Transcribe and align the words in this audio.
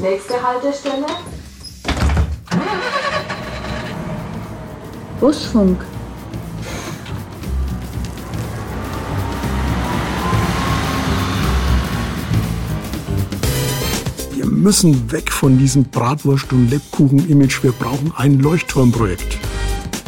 Nächste 0.00 0.42
Haltestelle. 0.42 1.04
Busfunk. 5.20 5.78
Wir 14.32 14.46
müssen 14.46 15.12
weg 15.12 15.30
von 15.30 15.58
diesem 15.58 15.84
Bratwurst- 15.84 16.50
und 16.52 16.70
Lebkuchen-Image. 16.70 17.62
Wir 17.62 17.72
brauchen 17.72 18.12
ein 18.16 18.38
Leuchtturmprojekt. 18.38 19.38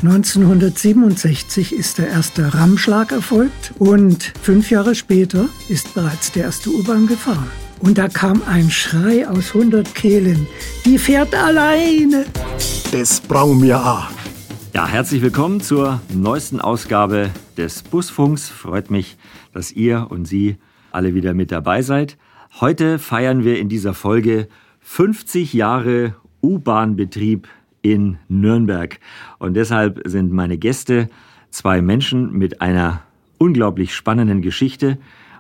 1967 0.03 1.75
ist 1.75 1.99
der 1.99 2.09
erste 2.09 2.55
Rammschlag 2.55 3.13
erfolgt 3.13 3.75
und 3.79 4.33
fünf 4.41 4.71
Jahre 4.71 4.95
später 4.95 5.49
ist 5.69 5.93
bereits 5.93 6.33
der 6.33 6.45
erste 6.45 6.71
U-Bahn 6.71 7.07
gefahren. 7.07 7.51
Und 7.83 7.99
da 7.99 8.07
kam 8.07 8.43
ein 8.47 8.71
Schrei 8.71 9.27
aus 9.27 9.57
100 9.57 9.93
Kehlen. 9.93 10.47
Die 10.85 10.99
fährt 10.99 11.35
alleine. 11.35 12.27
Das 12.93 13.21
brauchen 13.21 13.61
wir 13.61 13.85
auch. 13.85 14.09
Ja, 14.73 14.87
herzlich 14.87 15.21
willkommen 15.21 15.61
zur 15.61 16.01
neuesten 16.15 16.61
Ausgabe 16.61 17.31
des 17.57 17.83
Busfunks. 17.83 18.49
Freut 18.49 18.93
mich, 18.93 19.17
dass 19.53 19.73
ihr 19.73 20.07
und 20.11 20.27
Sie 20.27 20.59
alle 20.93 21.15
wieder 21.15 21.35
mit 21.35 21.51
dabei 21.51 21.83
seid. 21.83 22.19
Heute 22.61 23.01
feiern 23.01 23.43
wir 23.43 23.59
in 23.59 23.69
dieser 23.69 23.95
Folge 23.95 24.47
50 24.83 25.53
Jahre 25.53 26.15
U-Bahn-Betrieb 26.41 27.49
in 27.83 28.17
Nürnberg. 28.29 29.01
Und 29.41 29.55
deshalb 29.55 30.03
sind 30.05 30.31
meine 30.31 30.57
Gäste 30.57 31.09
zwei 31.51 31.83
Menschen 31.83 32.33
mit 32.33 32.61
einer 32.61 33.03
unglaublich 33.39 33.93
spannenden 33.93 34.41
Geschichte, 34.41 34.99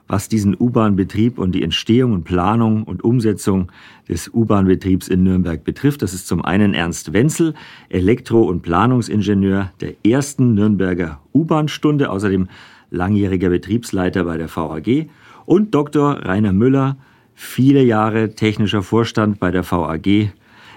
was 0.08 0.28
diesen 0.28 0.56
U-Bahn-Betrieb 0.58 1.38
und 1.38 1.52
die 1.52 1.62
Entstehung 1.62 2.12
und 2.12 2.24
Planung 2.24 2.84
und 2.84 3.04
Umsetzung 3.04 3.70
des 4.08 4.32
U-Bahn-Betriebs 4.32 5.08
in 5.08 5.22
Nürnberg 5.22 5.64
betrifft. 5.64 6.02
Das 6.02 6.14
ist 6.14 6.26
zum 6.26 6.44
einen 6.44 6.74
Ernst 6.74 7.12
Wenzel, 7.12 7.54
Elektro- 7.88 8.42
und 8.42 8.62
Planungsingenieur 8.62 9.72
der 9.80 9.94
ersten 10.04 10.54
Nürnberger 10.54 11.20
U-Bahn-Stunde, 11.34 12.10
außerdem 12.10 12.48
langjähriger 12.90 13.48
Betriebsleiter 13.48 14.24
bei 14.24 14.36
der 14.36 14.54
VAG 14.54 15.08
und 15.46 15.74
Dr. 15.74 16.24
Rainer 16.24 16.52
Müller, 16.52 16.96
viele 17.34 17.82
Jahre 17.82 18.34
technischer 18.34 18.82
Vorstand 18.82 19.40
bei 19.40 19.50
der 19.50 19.64
VAG, 19.70 20.32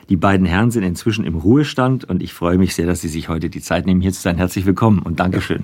die 0.10 0.18
beiden 0.18 0.46
Herren 0.46 0.70
sind 0.70 0.84
inzwischen 0.84 1.26
im 1.26 1.36
Ruhestand 1.36 2.06
und 2.06 2.22
ich 2.22 2.34
freue 2.34 2.58
mich 2.58 2.76
sehr, 2.76 2.86
dass 2.86 3.02
Sie 3.02 3.08
sich 3.08 3.28
heute 3.28 3.50
die 3.50 3.62
Zeit 3.62 3.88
nehmen, 3.88 4.02
hier 4.02 4.14
zu 4.14 4.22
sein. 4.22 4.38
Herzlich 4.38 4.66
willkommen 4.66 5.00
und 5.00 5.20
Dankeschön. 5.20 5.64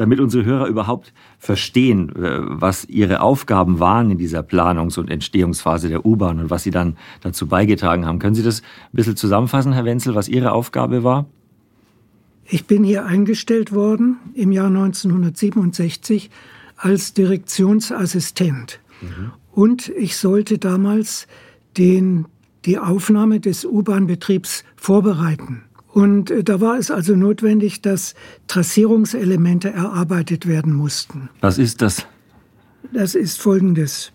Damit 0.00 0.18
unsere 0.18 0.46
Hörer 0.46 0.66
überhaupt 0.66 1.12
verstehen, 1.38 2.08
äh, 2.16 2.38
was 2.40 2.86
ihre 2.86 3.20
Aufgaben 3.20 3.80
waren 3.80 4.10
in 4.10 4.16
dieser 4.16 4.40
Planungs- 4.40 4.98
und 4.98 5.10
Entstehungsphase 5.10 5.90
der 5.90 6.06
U-Bahn 6.06 6.40
und 6.40 6.48
was 6.48 6.62
Sie 6.62 6.70
dann 6.70 6.96
dazu 7.20 7.46
beigetragen 7.46 8.06
haben. 8.06 8.18
Können 8.18 8.34
Sie 8.34 8.42
das 8.42 8.62
ein 8.62 8.96
bisschen 8.96 9.16
zusammenfassen, 9.16 9.74
Herr 9.74 9.84
Wenzel, 9.84 10.14
was 10.14 10.26
Ihre 10.26 10.52
Aufgabe 10.52 11.04
war? 11.04 11.26
Ich 12.46 12.64
bin 12.64 12.82
hier 12.82 13.04
eingestellt 13.04 13.72
worden 13.72 14.16
im 14.32 14.52
Jahr 14.52 14.68
1967 14.68 16.30
als 16.78 17.12
Direktionsassistent. 17.12 18.80
Mhm. 19.02 19.32
Und 19.52 19.90
ich 19.90 20.16
sollte 20.16 20.56
damals 20.56 21.26
den 21.76 22.24
die 22.64 22.78
Aufnahme 22.78 23.38
des 23.38 23.66
U-Bahn-Betriebs 23.66 24.64
vorbereiten. 24.76 25.64
Und 25.92 26.30
äh, 26.30 26.44
da 26.44 26.60
war 26.60 26.78
es 26.78 26.90
also 26.90 27.16
notwendig, 27.16 27.82
dass 27.82 28.14
Trassierungselemente 28.46 29.70
erarbeitet 29.70 30.46
werden 30.46 30.72
mussten. 30.72 31.28
Was 31.40 31.58
ist 31.58 31.82
das? 31.82 32.06
Das 32.92 33.14
ist 33.14 33.40
folgendes. 33.40 34.12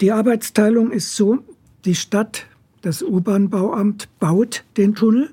Die 0.00 0.12
Arbeitsteilung 0.12 0.90
ist 0.90 1.14
so, 1.14 1.38
die 1.84 1.94
Stadt, 1.94 2.46
das 2.82 3.02
U-Bahn-Bauamt 3.02 4.08
baut 4.18 4.64
den 4.76 4.94
Tunnel 4.94 5.30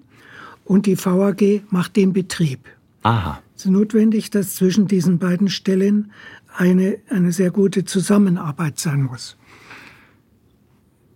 und 0.65 0.85
die 0.85 0.97
VAG 0.97 1.63
macht 1.69 1.95
den 1.95 2.11
Betrieb. 2.11 2.59
Aha. 3.03 3.41
Es 3.55 3.65
ist 3.65 3.71
notwendig, 3.71 4.29
dass 4.29 4.55
zwischen 4.55 4.87
diesen 4.87 5.17
beiden 5.17 5.47
Stellen 5.49 6.11
eine, 6.55 6.97
eine 7.09 7.31
sehr 7.31 7.51
gute 7.51 7.85
Zusammenarbeit 7.85 8.79
sein 8.79 9.03
muss. 9.03 9.37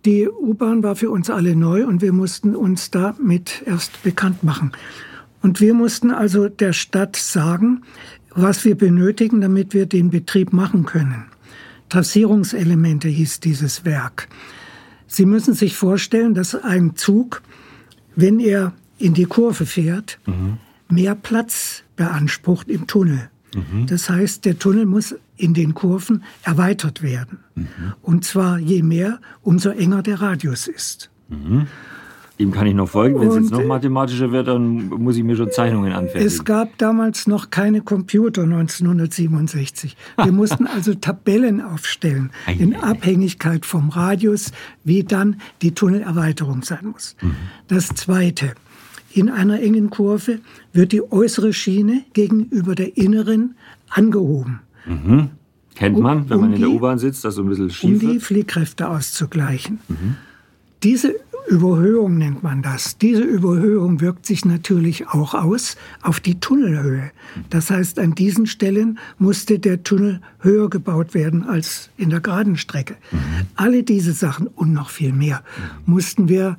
Die 0.04 0.28
U-Bahn 0.28 0.82
war 0.82 0.96
für 0.96 1.10
uns 1.10 1.30
alle 1.30 1.54
neu 1.54 1.86
und 1.86 2.02
wir 2.02 2.12
mussten 2.12 2.56
uns 2.56 2.90
damit 2.90 3.62
erst 3.66 4.02
bekannt 4.02 4.42
machen. 4.42 4.72
Und 5.42 5.60
wir 5.60 5.74
mussten 5.74 6.10
also 6.10 6.48
der 6.48 6.72
Stadt 6.72 7.16
sagen, 7.16 7.82
was 8.34 8.64
wir 8.64 8.76
benötigen, 8.76 9.40
damit 9.40 9.74
wir 9.74 9.86
den 9.86 10.10
Betrieb 10.10 10.52
machen 10.52 10.86
können. 10.86 11.26
Trassierungselemente 11.88 13.08
hieß 13.08 13.40
dieses 13.40 13.84
Werk. 13.84 14.28
Sie 15.06 15.26
müssen 15.26 15.54
sich 15.54 15.76
vorstellen, 15.76 16.34
dass 16.34 16.54
ein 16.54 16.96
Zug, 16.96 17.42
wenn 18.16 18.40
er 18.40 18.72
in 18.98 19.14
die 19.14 19.26
Kurve 19.26 19.66
fährt, 19.66 20.18
mhm. 20.26 20.58
mehr 20.88 21.14
Platz 21.14 21.82
beansprucht 21.96 22.68
im 22.68 22.86
Tunnel. 22.86 23.28
Mhm. 23.54 23.86
Das 23.86 24.08
heißt, 24.08 24.44
der 24.44 24.58
Tunnel 24.58 24.86
muss 24.86 25.14
in 25.36 25.54
den 25.54 25.74
Kurven 25.74 26.24
erweitert 26.42 27.02
werden. 27.02 27.38
Mhm. 27.54 27.66
Und 28.02 28.24
zwar 28.24 28.58
je 28.58 28.82
mehr, 28.82 29.20
umso 29.42 29.70
enger 29.70 30.02
der 30.02 30.20
Radius 30.20 30.68
ist. 30.68 31.10
Mhm. 31.28 31.66
Dem 32.38 32.50
kann 32.50 32.66
ich 32.66 32.74
noch 32.74 32.88
folgen. 32.88 33.20
Wenn 33.20 33.28
es 33.28 33.36
jetzt 33.36 33.50
noch 33.52 33.64
mathematischer 33.64 34.32
wird, 34.32 34.48
dann 34.48 34.88
muss 34.88 35.16
ich 35.16 35.22
mir 35.22 35.36
schon 35.36 35.52
Zeichnungen 35.52 35.92
anfertigen. 35.92 36.26
Es 36.26 36.44
gab 36.44 36.76
damals 36.78 37.26
noch 37.26 37.50
keine 37.50 37.82
Computer 37.82 38.42
1967. 38.42 39.96
Wir 40.16 40.32
mussten 40.32 40.66
also 40.74 40.94
Tabellen 40.94 41.60
aufstellen 41.60 42.30
in 42.58 42.74
Abhängigkeit 42.74 43.66
vom 43.66 43.90
Radius, 43.90 44.50
wie 44.82 45.04
dann 45.04 45.36
die 45.60 45.72
Tunnelerweiterung 45.72 46.62
sein 46.62 46.86
muss. 46.90 47.16
Mhm. 47.20 47.36
Das 47.68 47.88
Zweite. 47.88 48.54
In 49.14 49.28
einer 49.28 49.60
engen 49.60 49.90
Kurve 49.90 50.40
wird 50.72 50.92
die 50.92 51.02
äußere 51.12 51.52
Schiene 51.52 52.04
gegenüber 52.12 52.74
der 52.74 52.96
inneren 52.96 53.54
angehoben. 53.90 54.60
Mhm. 54.86 55.30
Kennt 55.74 55.98
man, 55.98 56.28
wenn 56.28 56.36
um 56.36 56.44
man 56.44 56.52
in 56.54 56.60
der 56.60 56.70
U-Bahn 56.70 56.98
sitzt, 56.98 57.24
dass 57.24 57.34
so 57.34 57.42
ein 57.42 57.48
bisschen 57.48 57.70
schief 57.70 58.02
Um 58.02 58.10
die 58.10 58.20
Fliehkräfte 58.20 58.88
auszugleichen. 58.88 59.78
Mhm. 59.88 60.16
Diese 60.82 61.14
Überhöhung 61.48 62.18
nennt 62.18 62.42
man 62.42 62.62
das. 62.62 62.98
Diese 62.98 63.22
Überhöhung 63.22 64.00
wirkt 64.00 64.26
sich 64.26 64.44
natürlich 64.44 65.08
auch 65.08 65.34
aus 65.34 65.76
auf 66.00 66.20
die 66.20 66.38
Tunnelhöhe. 66.38 67.10
Das 67.50 67.70
heißt, 67.70 67.98
an 67.98 68.14
diesen 68.14 68.46
Stellen 68.46 68.98
musste 69.18 69.58
der 69.58 69.82
Tunnel 69.82 70.20
höher 70.38 70.70
gebaut 70.70 71.14
werden 71.14 71.44
als 71.44 71.90
in 71.96 72.10
der 72.10 72.20
geraden 72.20 72.56
Strecke. 72.56 72.94
Mhm. 73.10 73.18
Alle 73.56 73.82
diese 73.82 74.12
Sachen 74.12 74.46
und 74.46 74.72
noch 74.72 74.90
viel 74.90 75.12
mehr 75.12 75.42
mhm. 75.86 75.92
mussten 75.92 76.28
wir 76.28 76.58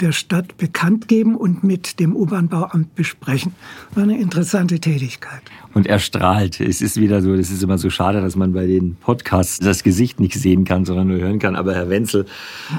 der 0.00 0.12
Stadt 0.12 0.56
bekannt 0.56 1.08
geben 1.08 1.36
und 1.36 1.62
mit 1.62 2.00
dem 2.00 2.16
U-Bahn-Bauamt 2.16 2.94
besprechen. 2.94 3.54
War 3.94 4.04
eine 4.04 4.18
interessante 4.18 4.80
Tätigkeit. 4.80 5.42
Und 5.72 5.86
er 5.86 5.98
strahlt. 5.98 6.60
Es 6.60 6.82
ist 6.82 6.98
wieder 6.98 7.22
so, 7.22 7.32
es 7.34 7.50
ist 7.50 7.62
immer 7.62 7.78
so 7.78 7.90
schade, 7.90 8.20
dass 8.20 8.34
man 8.34 8.52
bei 8.52 8.66
den 8.66 8.96
Podcasts 8.96 9.58
das 9.60 9.82
Gesicht 9.82 10.18
nicht 10.18 10.34
sehen 10.34 10.64
kann, 10.64 10.84
sondern 10.84 11.08
nur 11.08 11.18
hören 11.18 11.38
kann. 11.38 11.54
Aber 11.54 11.74
Herr 11.74 11.88
Wenzel 11.88 12.26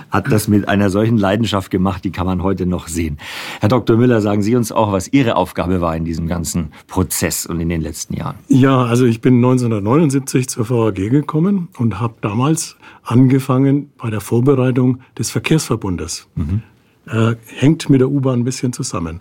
hat 0.09 0.29
das 0.31 0.47
mit 0.47 0.67
einer 0.67 0.89
solchen 0.89 1.17
Leidenschaft 1.17 1.71
gemacht, 1.71 2.03
die 2.03 2.11
kann 2.11 2.25
man 2.25 2.43
heute 2.43 2.65
noch 2.65 2.87
sehen. 2.87 3.17
Herr 3.61 3.69
Dr. 3.69 3.95
Müller, 3.95 4.19
sagen 4.21 4.41
Sie 4.41 4.55
uns 4.55 4.71
auch, 4.71 4.91
was 4.91 5.07
Ihre 5.13 5.37
Aufgabe 5.37 5.79
war 5.79 5.95
in 5.95 6.03
diesem 6.03 6.27
ganzen 6.27 6.71
Prozess 6.87 7.45
und 7.45 7.61
in 7.61 7.69
den 7.69 7.81
letzten 7.81 8.15
Jahren. 8.15 8.35
Ja, 8.49 8.83
also 8.83 9.05
ich 9.05 9.21
bin 9.21 9.35
1979 9.35 10.49
zur 10.49 10.69
VAG 10.69 10.95
gekommen 10.95 11.69
und 11.77 11.99
habe 11.99 12.15
damals 12.21 12.75
angefangen 13.03 13.91
bei 13.97 14.09
der 14.09 14.21
Vorbereitung 14.21 14.99
des 15.17 15.31
Verkehrsverbundes. 15.31 16.27
Mhm 16.35 16.63
äh, 17.07 17.35
hängt 17.45 17.89
mit 17.89 18.01
der 18.01 18.09
U-Bahn 18.09 18.41
ein 18.41 18.43
bisschen 18.43 18.73
zusammen. 18.73 19.19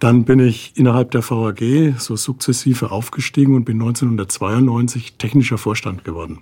Dann 0.00 0.24
bin 0.24 0.38
ich 0.38 0.72
innerhalb 0.76 1.10
der 1.10 1.28
VAG 1.28 1.94
so 1.98 2.16
sukzessive 2.16 2.90
aufgestiegen 2.92 3.56
und 3.56 3.64
bin 3.64 3.80
1992 3.80 5.14
technischer 5.18 5.58
Vorstand 5.58 6.04
geworden. 6.04 6.38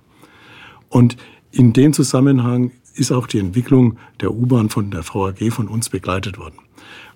Und 0.89 1.17
in 1.51 1.73
dem 1.73 1.93
Zusammenhang 1.93 2.71
ist 2.93 3.11
auch 3.11 3.27
die 3.27 3.39
Entwicklung 3.39 3.97
der 4.21 4.31
U-Bahn 4.33 4.69
von 4.69 4.91
der 4.91 5.03
VAG 5.03 5.51
von 5.51 5.67
uns 5.67 5.89
begleitet 5.89 6.37
worden 6.37 6.66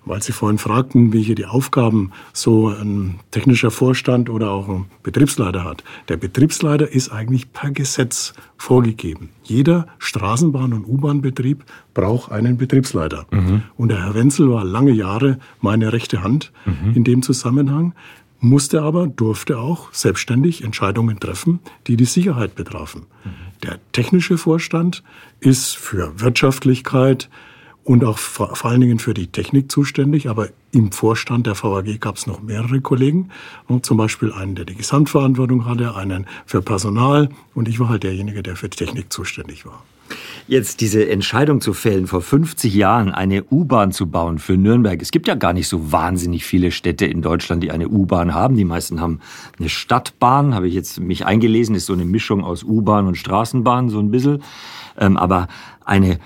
weil 0.04 0.22
Sie 0.22 0.32
vorhin 0.32 0.58
fragten, 0.58 1.12
welche 1.12 1.34
die 1.34 1.46
Aufgaben 1.46 2.12
so 2.32 2.68
ein 2.68 3.20
technischer 3.30 3.70
Vorstand 3.70 4.28
oder 4.28 4.50
auch 4.50 4.68
ein 4.68 4.86
Betriebsleiter 5.02 5.64
hat. 5.64 5.84
Der 6.08 6.16
Betriebsleiter 6.16 6.90
ist 6.90 7.10
eigentlich 7.10 7.52
per 7.52 7.70
Gesetz 7.70 8.34
vorgegeben. 8.56 9.30
Jeder 9.44 9.86
Straßenbahn- 10.00 10.74
und 10.74 10.86
U-Bahn-Betrieb 10.86 11.64
braucht 11.94 12.32
einen 12.32 12.56
Betriebsleiter. 12.56 13.26
Mhm. 13.30 13.62
Und 13.76 13.90
der 13.90 14.04
Herr 14.04 14.14
Wenzel 14.14 14.50
war 14.50 14.64
lange 14.64 14.92
Jahre 14.92 15.38
meine 15.60 15.92
rechte 15.92 16.22
Hand 16.22 16.52
mhm. 16.64 16.94
in 16.94 17.04
dem 17.04 17.22
Zusammenhang 17.22 17.94
musste 18.42 18.82
aber, 18.82 19.06
durfte 19.06 19.58
auch 19.58 19.92
selbstständig 19.92 20.64
Entscheidungen 20.64 21.20
treffen, 21.20 21.60
die 21.86 21.96
die 21.96 22.04
Sicherheit 22.04 22.56
betrafen. 22.56 23.06
Mhm. 23.24 23.30
Der 23.62 23.78
technische 23.92 24.36
Vorstand 24.36 25.04
ist 25.38 25.76
für 25.76 26.20
Wirtschaftlichkeit, 26.20 27.30
und 27.84 28.04
auch 28.04 28.18
vor, 28.18 28.54
vor 28.54 28.70
allen 28.70 28.80
Dingen 28.80 28.98
für 28.98 29.14
die 29.14 29.26
Technik 29.26 29.70
zuständig. 29.70 30.28
Aber 30.28 30.48
im 30.70 30.92
Vorstand 30.92 31.46
der 31.46 31.60
VAG 31.60 32.00
gab 32.00 32.16
es 32.16 32.26
noch 32.26 32.42
mehrere 32.42 32.80
Kollegen, 32.80 33.30
und 33.66 33.84
zum 33.84 33.96
Beispiel 33.96 34.32
einen, 34.32 34.54
der 34.54 34.64
die 34.64 34.74
Gesamtverantwortung 34.74 35.64
hatte, 35.64 35.96
einen 35.96 36.26
für 36.46 36.62
Personal 36.62 37.28
und 37.54 37.68
ich 37.68 37.80
war 37.80 37.88
halt 37.88 38.02
derjenige, 38.02 38.42
der 38.42 38.56
für 38.56 38.68
die 38.68 38.76
Technik 38.76 39.12
zuständig 39.12 39.66
war. 39.66 39.82
Jetzt 40.48 40.80
diese 40.80 41.08
Entscheidung 41.08 41.60
zu 41.60 41.72
fällen, 41.72 42.06
vor 42.06 42.20
50 42.20 42.74
Jahren 42.74 43.10
eine 43.10 43.44
U-Bahn 43.44 43.92
zu 43.92 44.08
bauen 44.08 44.38
für 44.38 44.56
Nürnberg. 44.56 45.00
Es 45.00 45.10
gibt 45.10 45.28
ja 45.28 45.34
gar 45.34 45.52
nicht 45.52 45.68
so 45.68 45.92
wahnsinnig 45.92 46.44
viele 46.44 46.70
Städte 46.70 47.06
in 47.06 47.22
Deutschland, 47.22 47.62
die 47.62 47.70
eine 47.70 47.88
U-Bahn 47.88 48.34
haben. 48.34 48.56
Die 48.56 48.64
meisten 48.64 49.00
haben 49.00 49.20
eine 49.58 49.68
Stadtbahn, 49.68 50.54
habe 50.54 50.68
ich 50.68 50.74
jetzt 50.74 51.00
mich 51.00 51.24
eingelesen, 51.24 51.74
ist 51.74 51.86
so 51.86 51.92
eine 51.92 52.04
Mischung 52.04 52.44
aus 52.44 52.62
U-Bahn 52.64 53.06
und 53.06 53.16
Straßenbahn, 53.16 53.88
so 53.88 54.00
ein 54.00 54.10
bisschen. 54.10 54.42
Ähm, 54.98 55.16
aber 55.16 55.48
eine 55.84 56.18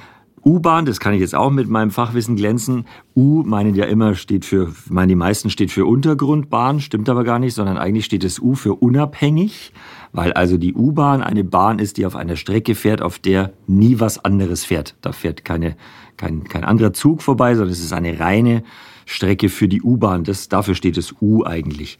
U-Bahn, 0.47 0.87
das 0.87 1.01
kann 1.01 1.13
ich 1.13 1.21
jetzt 1.21 1.35
auch 1.35 1.51
mit 1.51 1.69
meinem 1.69 1.91
Fachwissen 1.91 2.37
glänzen. 2.37 2.87
U 3.17 3.43
meinen 3.43 3.75
ja 3.75 3.85
immer 3.85 4.15
steht 4.15 4.45
für, 4.45 4.73
meinen 4.89 5.09
die 5.09 5.17
meisten 5.17 5.51
steht 5.51 5.73
für 5.73 5.85
Untergrundbahn, 5.87 6.79
stimmt 6.79 7.09
aber 7.09 7.25
gar 7.25 7.41
nicht, 7.41 7.53
sondern 7.53 7.77
eigentlich 7.79 8.05
steht 8.05 8.23
das 8.23 8.39
U 8.39 8.55
für 8.55 8.77
unabhängig, 8.77 9.73
weil 10.13 10.33
also 10.35 10.57
die 10.57 10.73
U-Bahn 10.73 11.21
eine 11.21 11.43
Bahn 11.43 11.81
ist, 11.81 11.97
die 11.97 12.07
auf 12.07 12.15
einer 12.15 12.37
Strecke 12.37 12.77
fährt, 12.77 13.03
auf 13.03 13.19
der 13.19 13.55
nie 13.67 13.99
was 13.99 14.25
anderes 14.25 14.65
fährt. 14.65 14.95
Da 15.01 15.11
fährt 15.11 15.45
keine, 15.45 15.77
kein, 16.17 16.45
kein 16.45 16.63
anderer 16.63 16.93
Zug 16.93 17.23
vorbei, 17.23 17.57
sondern 17.57 17.73
es 17.73 17.81
ist 17.81 17.93
eine 17.93 18.21
reine 18.21 18.63
Strecke 19.05 19.49
für 19.49 19.67
die 19.67 19.83
U-Bahn. 19.83 20.23
Das, 20.23 20.49
dafür 20.49 20.77
steht 20.77 20.97
das 20.97 21.13
U 21.21 21.43
eigentlich. 21.45 21.99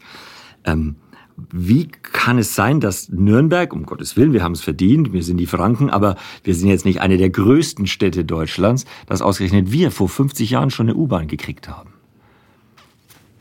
Ähm, 0.63 0.95
wie 1.51 1.87
kann 1.87 2.39
es 2.39 2.55
sein, 2.55 2.79
dass 2.79 3.09
Nürnberg, 3.09 3.71
um 3.71 3.85
Gottes 3.85 4.17
Willen, 4.17 4.33
wir 4.33 4.43
haben 4.43 4.53
es 4.53 4.61
verdient, 4.61 5.13
wir 5.13 5.23
sind 5.23 5.37
die 5.37 5.45
Franken, 5.45 5.89
aber 5.89 6.15
wir 6.43 6.55
sind 6.55 6.69
jetzt 6.69 6.83
nicht 6.83 6.99
eine 6.99 7.17
der 7.17 7.29
größten 7.29 7.85
Städte 7.85 8.25
Deutschlands, 8.25 8.85
dass 9.05 9.21
ausgerechnet 9.21 9.71
wir 9.71 9.91
vor 9.91 10.09
50 10.09 10.49
Jahren 10.49 10.71
schon 10.71 10.87
eine 10.87 10.95
U-Bahn 10.95 11.27
gekriegt 11.27 11.69
haben? 11.69 11.91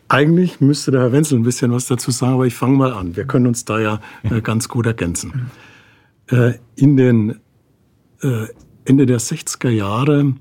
Eigentlich 0.09 0.61
müsste 0.61 0.91
der 0.91 1.01
Herr 1.01 1.13
Wenzel 1.13 1.39
ein 1.39 1.43
bisschen 1.43 1.73
was 1.73 1.87
dazu 1.87 2.11
sagen, 2.11 2.35
aber 2.35 2.47
ich 2.47 2.55
fange 2.55 2.77
mal 2.77 2.93
an. 2.93 3.17
Wir 3.17 3.25
können 3.25 3.47
uns 3.47 3.65
da 3.65 3.81
ja 3.81 4.01
äh, 4.23 4.41
ganz 4.41 4.69
gut 4.69 4.87
ergänzen. 4.87 5.51
Äh, 6.29 6.55
in 6.77 6.97
den 6.97 7.41
äh, 8.21 8.47
Ende 8.85 9.07
der 9.07 9.19
60er 9.19 9.71
Jahre 9.71 10.35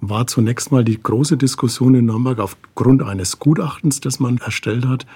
war 0.00 0.26
zunächst 0.26 0.72
mal 0.72 0.84
die 0.84 1.00
große 1.00 1.36
Diskussion 1.36 1.94
in 1.94 2.06
Nürnberg 2.06 2.38
aufgrund 2.38 3.02
eines 3.02 3.38
Gutachtens, 3.38 4.00
das 4.00 4.20
man 4.20 4.38
erstellt 4.38 4.86
hat, 4.86 5.06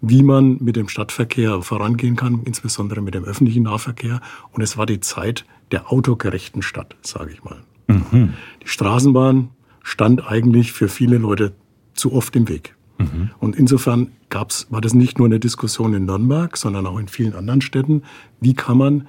wie 0.00 0.22
man 0.22 0.58
mit 0.60 0.76
dem 0.76 0.88
Stadtverkehr 0.88 1.62
vorangehen 1.62 2.16
kann, 2.16 2.42
insbesondere 2.44 3.00
mit 3.00 3.14
dem 3.14 3.24
öffentlichen 3.24 3.64
Nahverkehr. 3.64 4.20
Und 4.52 4.62
es 4.62 4.76
war 4.76 4.86
die 4.86 5.00
Zeit 5.00 5.44
der 5.70 5.90
autogerechten 5.90 6.62
Stadt, 6.62 6.96
sage 7.02 7.32
ich 7.32 7.42
mal. 7.44 7.58
Mhm. 7.88 8.34
Die 8.62 8.68
Straßenbahn 8.68 9.50
stand 9.82 10.26
eigentlich 10.26 10.72
für 10.72 10.88
viele 10.88 11.18
Leute 11.18 11.52
zu 11.94 12.12
oft 12.12 12.34
im 12.36 12.48
Weg. 12.48 12.74
Mhm. 12.98 13.30
Und 13.38 13.56
insofern 13.56 14.12
gab's, 14.28 14.66
war 14.70 14.80
das 14.80 14.94
nicht 14.94 15.18
nur 15.18 15.26
eine 15.26 15.40
Diskussion 15.40 15.94
in 15.94 16.04
Nürnberg, 16.04 16.56
sondern 16.56 16.86
auch 16.86 16.98
in 16.98 17.08
vielen 17.08 17.34
anderen 17.34 17.60
Städten. 17.60 18.02
Wie 18.40 18.54
kann 18.54 18.78
man 18.78 19.08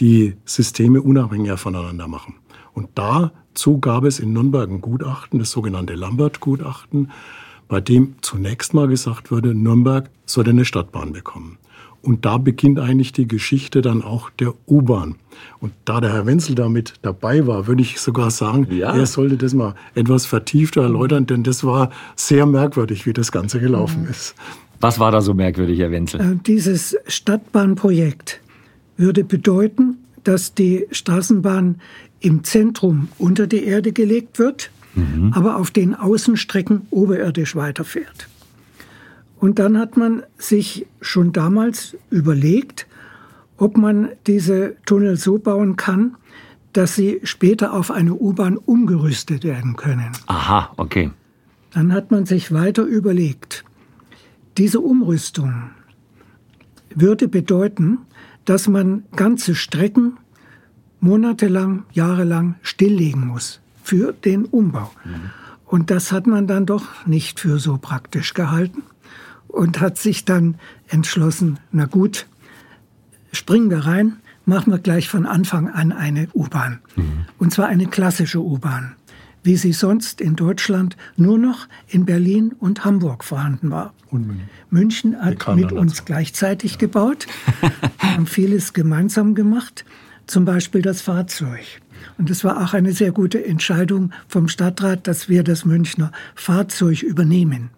die 0.00 0.34
Systeme 0.44 1.02
unabhängiger 1.02 1.56
voneinander 1.56 2.08
machen? 2.08 2.36
Und 2.72 2.90
dazu 2.94 3.78
gab 3.80 4.04
es 4.04 4.20
in 4.20 4.32
Nürnberg 4.32 4.70
ein 4.70 4.80
Gutachten, 4.80 5.38
das 5.38 5.50
sogenannte 5.50 5.94
Lambert-Gutachten, 5.94 7.10
bei 7.68 7.80
dem 7.80 8.14
zunächst 8.22 8.74
mal 8.74 8.88
gesagt 8.88 9.30
wurde, 9.30 9.54
Nürnberg 9.54 10.10
sollte 10.26 10.50
eine 10.50 10.64
Stadtbahn 10.64 11.12
bekommen. 11.12 11.58
Und 12.00 12.24
da 12.24 12.38
beginnt 12.38 12.78
eigentlich 12.78 13.12
die 13.12 13.26
Geschichte 13.26 13.82
dann 13.82 14.02
auch 14.02 14.30
der 14.30 14.54
U-Bahn. 14.66 15.16
Und 15.60 15.72
da 15.84 16.00
der 16.00 16.12
Herr 16.12 16.26
Wenzel 16.26 16.54
damit 16.54 16.94
dabei 17.02 17.46
war, 17.46 17.66
würde 17.66 17.82
ich 17.82 18.00
sogar 18.00 18.30
sagen, 18.30 18.68
ja. 18.70 18.96
er 18.96 19.06
sollte 19.06 19.36
das 19.36 19.52
mal 19.52 19.74
etwas 19.94 20.24
vertiefter 20.24 20.82
erläutern, 20.82 21.26
denn 21.26 21.42
das 21.42 21.64
war 21.64 21.90
sehr 22.16 22.46
merkwürdig, 22.46 23.04
wie 23.04 23.12
das 23.12 23.32
Ganze 23.32 23.60
gelaufen 23.60 24.04
mhm. 24.04 24.10
ist. 24.10 24.34
Was 24.80 25.00
war 25.00 25.10
da 25.10 25.20
so 25.20 25.34
merkwürdig, 25.34 25.80
Herr 25.80 25.90
Wenzel? 25.90 26.20
Äh, 26.20 26.36
dieses 26.46 26.96
Stadtbahnprojekt 27.06 28.40
würde 28.96 29.24
bedeuten, 29.24 29.98
dass 30.22 30.54
die 30.54 30.86
Straßenbahn 30.90 31.80
im 32.20 32.44
Zentrum 32.44 33.08
unter 33.18 33.46
die 33.46 33.64
Erde 33.64 33.92
gelegt 33.92 34.38
wird 34.38 34.70
mhm. 34.98 35.32
aber 35.32 35.56
auf 35.56 35.70
den 35.70 35.94
Außenstrecken 35.94 36.86
oberirdisch 36.90 37.56
weiterfährt. 37.56 38.28
Und 39.38 39.58
dann 39.58 39.78
hat 39.78 39.96
man 39.96 40.22
sich 40.36 40.86
schon 41.00 41.32
damals 41.32 41.96
überlegt, 42.10 42.86
ob 43.56 43.76
man 43.76 44.10
diese 44.26 44.76
Tunnel 44.84 45.16
so 45.16 45.38
bauen 45.38 45.76
kann, 45.76 46.16
dass 46.72 46.94
sie 46.94 47.20
später 47.22 47.72
auf 47.72 47.90
eine 47.90 48.14
U-Bahn 48.14 48.56
umgerüstet 48.56 49.44
werden 49.44 49.76
können. 49.76 50.12
Aha, 50.26 50.72
okay. 50.76 51.10
Dann 51.72 51.92
hat 51.92 52.10
man 52.10 52.26
sich 52.26 52.52
weiter 52.52 52.84
überlegt, 52.84 53.64
diese 54.56 54.80
Umrüstung 54.80 55.70
würde 56.94 57.28
bedeuten, 57.28 57.98
dass 58.44 58.66
man 58.66 59.04
ganze 59.14 59.54
Strecken 59.54 60.16
monatelang, 61.00 61.84
jahrelang 61.92 62.56
stilllegen 62.62 63.26
muss 63.26 63.60
für 63.88 64.12
den 64.12 64.44
Umbau. 64.44 64.90
Mhm. 65.04 65.30
Und 65.64 65.90
das 65.90 66.12
hat 66.12 66.26
man 66.26 66.46
dann 66.46 66.66
doch 66.66 67.06
nicht 67.06 67.40
für 67.40 67.58
so 67.58 67.78
praktisch 67.78 68.34
gehalten 68.34 68.82
und 69.46 69.80
hat 69.80 69.96
sich 69.96 70.26
dann 70.26 70.56
entschlossen, 70.88 71.58
na 71.72 71.86
gut, 71.86 72.26
springen 73.32 73.70
wir 73.70 73.86
rein, 73.86 74.16
machen 74.44 74.72
wir 74.72 74.78
gleich 74.78 75.08
von 75.08 75.24
Anfang 75.24 75.68
an 75.68 75.92
eine 75.92 76.28
U-Bahn. 76.34 76.80
Mhm. 76.96 77.26
Und 77.38 77.52
zwar 77.52 77.68
eine 77.68 77.86
klassische 77.86 78.42
U-Bahn, 78.42 78.94
wie 79.42 79.56
sie 79.56 79.72
sonst 79.72 80.20
in 80.20 80.36
Deutschland 80.36 80.98
nur 81.16 81.38
noch 81.38 81.66
in 81.88 82.04
Berlin 82.04 82.54
und 82.58 82.84
Hamburg 82.84 83.24
vorhanden 83.24 83.70
war. 83.70 83.94
Und 84.10 84.40
München 84.68 85.18
hat 85.18 85.54
mit 85.54 85.72
uns 85.72 86.04
gleichzeitig 86.04 86.72
ja. 86.72 86.78
gebaut, 86.78 87.26
haben 87.98 88.26
vieles 88.26 88.74
gemeinsam 88.74 89.34
gemacht, 89.34 89.86
zum 90.26 90.44
Beispiel 90.44 90.82
das 90.82 91.00
Fahrzeug. 91.00 91.80
Und 92.18 92.30
es 92.30 92.44
war 92.44 92.62
auch 92.62 92.74
eine 92.74 92.92
sehr 92.92 93.12
gute 93.12 93.44
Entscheidung 93.44 94.12
vom 94.28 94.48
Stadtrat, 94.48 95.06
dass 95.06 95.28
wir 95.28 95.42
das 95.42 95.64
Münchner 95.64 96.12
Fahrzeug 96.34 97.02
übernehmen. 97.02 97.70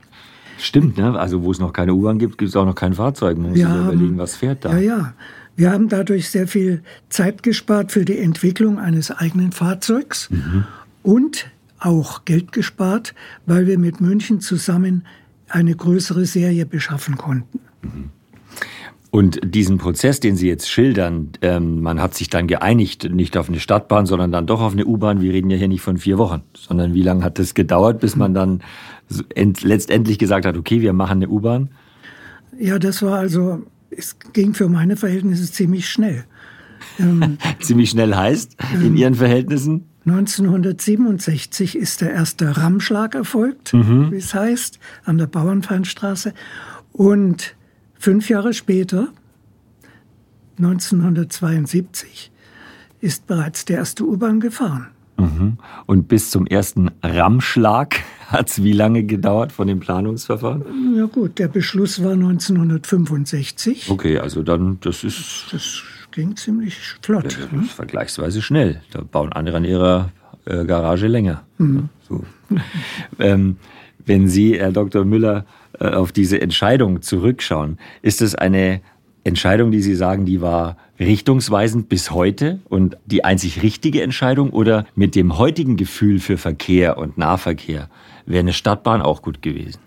Stimmt, 0.58 0.98
ne? 0.98 1.18
Also 1.18 1.42
wo 1.42 1.50
es 1.50 1.58
noch 1.58 1.72
keine 1.72 1.94
U-Bahn 1.94 2.18
gibt, 2.18 2.38
gibt 2.38 2.50
es 2.50 2.56
auch 2.56 2.66
noch 2.66 2.74
kein 2.74 2.94
Fahrzeug. 2.94 3.38
Man 3.38 3.50
muss 3.50 3.58
sich 3.58 3.66
überlegen, 3.66 4.18
was 4.18 4.36
fährt 4.36 4.64
da. 4.64 4.72
Ja, 4.72 4.78
ja. 4.78 5.14
Wir 5.56 5.72
haben 5.72 5.88
dadurch 5.88 6.30
sehr 6.30 6.46
viel 6.46 6.82
Zeit 7.08 7.42
gespart 7.42 7.92
für 7.92 8.04
die 8.04 8.18
Entwicklung 8.18 8.78
eines 8.78 9.10
eigenen 9.10 9.52
Fahrzeugs 9.52 10.30
mhm. 10.30 10.64
und 11.02 11.50
auch 11.78 12.24
Geld 12.24 12.52
gespart, 12.52 13.14
weil 13.46 13.66
wir 13.66 13.78
mit 13.78 14.00
München 14.00 14.40
zusammen 14.40 15.04
eine 15.48 15.74
größere 15.74 16.26
Serie 16.26 16.66
beschaffen 16.66 17.16
konnten. 17.16 17.60
Mhm. 17.82 18.10
Und 19.10 19.40
diesen 19.42 19.78
Prozess, 19.78 20.20
den 20.20 20.36
Sie 20.36 20.46
jetzt 20.46 20.70
schildern, 20.70 21.30
ähm, 21.42 21.82
man 21.82 22.00
hat 22.00 22.14
sich 22.14 22.30
dann 22.30 22.46
geeinigt, 22.46 23.10
nicht 23.10 23.36
auf 23.36 23.48
eine 23.48 23.58
Stadtbahn, 23.58 24.06
sondern 24.06 24.30
dann 24.30 24.46
doch 24.46 24.60
auf 24.60 24.72
eine 24.72 24.86
U-Bahn. 24.86 25.20
Wir 25.20 25.32
reden 25.32 25.50
ja 25.50 25.56
hier 25.56 25.66
nicht 25.66 25.80
von 25.80 25.98
vier 25.98 26.16
Wochen, 26.16 26.42
sondern 26.54 26.94
wie 26.94 27.02
lange 27.02 27.24
hat 27.24 27.40
das 27.40 27.54
gedauert, 27.54 27.98
bis 27.98 28.14
man 28.14 28.34
dann 28.34 28.62
letztendlich 29.62 30.18
gesagt 30.18 30.46
hat, 30.46 30.56
okay, 30.56 30.80
wir 30.80 30.92
machen 30.92 31.18
eine 31.18 31.28
U-Bahn? 31.28 31.70
Ja, 32.56 32.78
das 32.78 33.02
war 33.02 33.18
also, 33.18 33.64
es 33.90 34.16
ging 34.32 34.54
für 34.54 34.68
meine 34.68 34.96
Verhältnisse 34.96 35.50
ziemlich 35.50 35.88
schnell. 35.88 36.24
Ähm, 37.00 37.38
ziemlich 37.60 37.90
schnell 37.90 38.14
heißt, 38.14 38.56
in 38.74 38.86
ähm, 38.86 38.96
Ihren 38.96 39.14
Verhältnissen? 39.16 39.86
1967 40.06 41.76
ist 41.76 42.00
der 42.00 42.12
erste 42.12 42.56
Rammschlag 42.56 43.16
erfolgt, 43.16 43.74
mhm. 43.74 44.12
wie 44.12 44.16
es 44.16 44.34
heißt, 44.34 44.78
an 45.04 45.18
der 45.18 45.26
Bauernfeindstraße. 45.26 46.32
Und 46.92 47.54
Fünf 48.00 48.30
Jahre 48.30 48.54
später, 48.54 49.08
1972, 50.56 52.32
ist 53.02 53.26
bereits 53.26 53.66
die 53.66 53.74
erste 53.74 54.04
U-Bahn 54.04 54.40
gefahren. 54.40 54.86
Mhm. 55.18 55.58
Und 55.84 56.08
bis 56.08 56.30
zum 56.30 56.46
ersten 56.46 56.92
Rammschlag 57.02 57.96
hat 58.28 58.48
es 58.48 58.62
wie 58.62 58.72
lange 58.72 59.04
gedauert 59.04 59.52
von 59.52 59.68
dem 59.68 59.80
Planungsverfahren? 59.80 60.96
Ja 60.96 61.04
gut, 61.04 61.38
der 61.38 61.48
Beschluss 61.48 62.02
war 62.02 62.12
1965. 62.12 63.90
Okay, 63.90 64.18
also 64.18 64.42
dann, 64.42 64.78
das 64.80 65.04
ist... 65.04 65.48
Das 65.52 65.82
ging 66.10 66.34
ziemlich 66.36 66.78
flott. 67.02 67.36
Ja, 67.38 67.52
hm? 67.52 67.64
Vergleichsweise 67.64 68.40
schnell. 68.40 68.80
Da 68.92 69.02
bauen 69.02 69.30
andere 69.34 69.58
an 69.58 69.64
ihrer 69.66 70.10
äh, 70.46 70.64
Garage 70.64 71.06
länger. 71.06 71.42
Mhm. 71.58 71.90
So. 72.08 72.24
ähm, 73.18 73.58
wenn 74.10 74.26
Sie, 74.26 74.58
Herr 74.58 74.72
Dr. 74.72 75.04
Müller, 75.04 75.46
äh, 75.78 75.86
auf 75.86 76.10
diese 76.10 76.40
Entscheidung 76.40 77.00
zurückschauen, 77.00 77.78
ist 78.02 78.22
es 78.22 78.34
eine 78.34 78.80
Entscheidung, 79.22 79.70
die 79.70 79.82
Sie 79.82 79.94
sagen, 79.94 80.26
die 80.26 80.40
war 80.40 80.76
richtungsweisend 80.98 81.88
bis 81.88 82.10
heute 82.10 82.58
und 82.68 82.96
die 83.06 83.22
einzig 83.22 83.62
richtige 83.62 84.02
Entscheidung 84.02 84.50
oder 84.50 84.84
mit 84.96 85.14
dem 85.14 85.38
heutigen 85.38 85.76
Gefühl 85.76 86.18
für 86.18 86.38
Verkehr 86.38 86.98
und 86.98 87.18
Nahverkehr 87.18 87.88
wäre 88.26 88.40
eine 88.40 88.52
Stadtbahn 88.52 89.00
auch 89.00 89.22
gut 89.22 89.42
gewesen? 89.42 89.78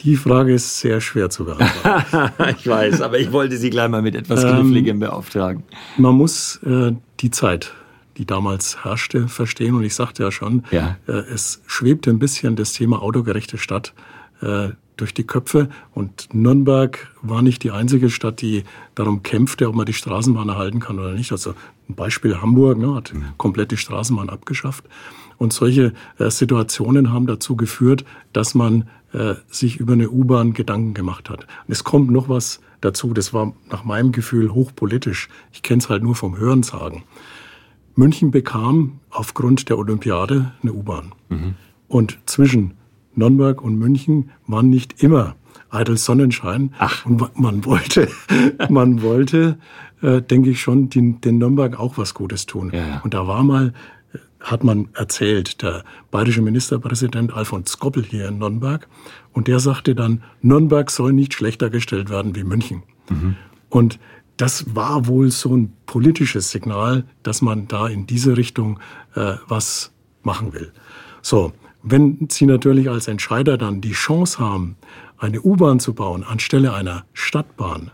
Die 0.00 0.16
Frage 0.16 0.54
ist 0.54 0.80
sehr 0.80 1.00
schwer 1.00 1.30
zu 1.30 1.44
beantworten. 1.44 2.32
ich 2.58 2.66
weiß, 2.66 3.02
aber 3.02 3.20
ich 3.20 3.30
wollte 3.30 3.56
Sie 3.56 3.70
gleich 3.70 3.88
mal 3.88 4.02
mit 4.02 4.16
etwas 4.16 4.42
ähm, 4.42 4.50
Kniffligem 4.50 4.98
beauftragen. 4.98 5.62
Man 5.96 6.16
muss 6.16 6.58
äh, 6.66 6.90
die 7.20 7.30
Zeit, 7.30 7.72
die 8.16 8.26
damals 8.26 8.84
herrschte, 8.84 9.28
verstehen. 9.28 9.74
Und 9.74 9.84
ich 9.84 9.94
sagte 9.94 10.22
ja 10.22 10.30
schon, 10.30 10.64
ja. 10.70 10.96
Äh, 11.06 11.12
es 11.12 11.62
schwebte 11.66 12.10
ein 12.10 12.18
bisschen 12.18 12.56
das 12.56 12.72
Thema 12.72 13.02
autogerechte 13.02 13.58
Stadt 13.58 13.94
äh, 14.40 14.70
durch 14.96 15.14
die 15.14 15.24
Köpfe. 15.24 15.68
Und 15.94 16.28
Nürnberg 16.32 17.10
war 17.22 17.42
nicht 17.42 17.62
die 17.62 17.70
einzige 17.70 18.10
Stadt, 18.10 18.40
die 18.40 18.64
darum 18.94 19.22
kämpfte, 19.22 19.68
ob 19.68 19.74
man 19.74 19.86
die 19.86 19.92
Straßenbahn 19.92 20.48
erhalten 20.48 20.80
kann 20.80 20.98
oder 20.98 21.12
nicht. 21.12 21.32
Also 21.32 21.54
ein 21.88 21.94
Beispiel 21.94 22.40
Hamburg 22.40 22.78
ne, 22.78 22.94
hat 22.94 23.12
mhm. 23.12 23.24
komplett 23.36 23.70
die 23.70 23.76
Straßenbahn 23.76 24.28
abgeschafft. 24.28 24.84
Und 25.38 25.52
solche 25.52 25.92
äh, 26.18 26.30
Situationen 26.30 27.12
haben 27.12 27.26
dazu 27.26 27.56
geführt, 27.56 28.04
dass 28.32 28.54
man 28.54 28.88
äh, 29.12 29.34
sich 29.48 29.78
über 29.78 29.94
eine 29.94 30.10
U-Bahn 30.10 30.52
Gedanken 30.52 30.94
gemacht 30.94 31.28
hat. 31.30 31.40
Und 31.66 31.72
es 31.72 31.84
kommt 31.84 32.10
noch 32.10 32.28
was 32.28 32.60
dazu, 32.80 33.12
das 33.12 33.32
war 33.32 33.52
nach 33.70 33.84
meinem 33.84 34.12
Gefühl 34.12 34.54
hochpolitisch. 34.54 35.28
Ich 35.52 35.62
kenne 35.62 35.78
es 35.78 35.88
halt 35.88 36.02
nur 36.02 36.14
vom 36.14 36.36
Hörensagen. 36.36 37.02
München 37.94 38.30
bekam 38.30 39.00
aufgrund 39.10 39.68
der 39.68 39.78
Olympiade 39.78 40.52
eine 40.62 40.72
U-Bahn. 40.72 41.12
Mhm. 41.28 41.54
Und 41.88 42.18
zwischen 42.26 42.74
Nürnberg 43.14 43.62
und 43.62 43.78
München 43.78 44.30
waren 44.46 44.70
nicht 44.70 45.02
immer 45.02 45.36
eitel 45.70 45.96
Sonnenschein. 45.96 46.74
Ach. 46.78 47.04
Und 47.04 47.38
man 47.38 47.64
wollte, 47.64 48.08
man 48.68 49.02
wollte, 49.02 49.58
äh, 50.00 50.22
denke 50.22 50.50
ich 50.50 50.60
schon, 50.60 50.90
den, 50.90 51.20
den 51.20 51.38
Nürnberg 51.38 51.78
auch 51.78 51.98
was 51.98 52.14
Gutes 52.14 52.46
tun. 52.46 52.70
Ja, 52.72 52.86
ja. 52.86 53.00
Und 53.04 53.14
da 53.14 53.26
war 53.26 53.42
mal, 53.42 53.72
äh, 54.12 54.18
hat 54.40 54.64
man 54.64 54.88
erzählt, 54.94 55.62
der 55.62 55.84
bayerische 56.10 56.42
Ministerpräsident 56.42 57.34
Alfons 57.34 57.72
Skoppel 57.72 58.04
hier 58.04 58.28
in 58.28 58.38
Nürnberg. 58.38 58.88
Und 59.32 59.48
der 59.48 59.60
sagte 59.60 59.94
dann, 59.94 60.22
Nürnberg 60.40 60.90
soll 60.90 61.12
nicht 61.12 61.34
schlechter 61.34 61.70
gestellt 61.70 62.10
werden 62.10 62.34
wie 62.34 62.44
München. 62.44 62.82
Mhm. 63.08 63.36
Und 63.68 63.98
das 64.36 64.74
war 64.74 65.06
wohl 65.06 65.30
so 65.30 65.56
ein 65.56 65.72
politisches 65.86 66.50
Signal, 66.50 67.04
dass 67.22 67.42
man 67.42 67.68
da 67.68 67.86
in 67.86 68.06
diese 68.06 68.36
Richtung 68.36 68.80
äh, 69.14 69.34
was 69.46 69.92
machen 70.22 70.52
will. 70.52 70.72
So, 71.20 71.52
wenn 71.82 72.28
Sie 72.30 72.46
natürlich 72.46 72.88
als 72.88 73.08
Entscheider 73.08 73.58
dann 73.58 73.80
die 73.80 73.92
Chance 73.92 74.38
haben, 74.38 74.76
eine 75.18 75.40
U-Bahn 75.40 75.80
zu 75.80 75.94
bauen 75.94 76.24
anstelle 76.24 76.72
einer 76.72 77.04
Stadtbahn, 77.12 77.90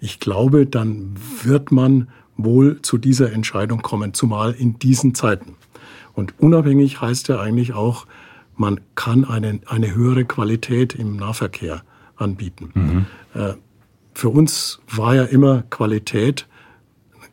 ich 0.00 0.20
glaube, 0.20 0.66
dann 0.66 1.14
wird 1.42 1.72
man 1.72 2.08
wohl 2.36 2.82
zu 2.82 2.98
dieser 2.98 3.32
Entscheidung 3.32 3.82
kommen, 3.82 4.14
zumal 4.14 4.52
in 4.52 4.78
diesen 4.78 5.14
Zeiten. 5.14 5.56
Und 6.14 6.34
unabhängig 6.38 7.00
heißt 7.00 7.28
ja 7.28 7.40
eigentlich 7.40 7.72
auch, 7.72 8.06
man 8.56 8.80
kann 8.94 9.24
eine, 9.24 9.60
eine 9.66 9.94
höhere 9.94 10.24
Qualität 10.24 10.94
im 10.94 11.16
Nahverkehr 11.16 11.82
anbieten. 12.16 12.70
Mhm. 12.74 13.06
Für 14.16 14.30
uns 14.30 14.80
war 14.88 15.14
ja 15.14 15.24
immer 15.24 15.64
Qualität 15.68 16.46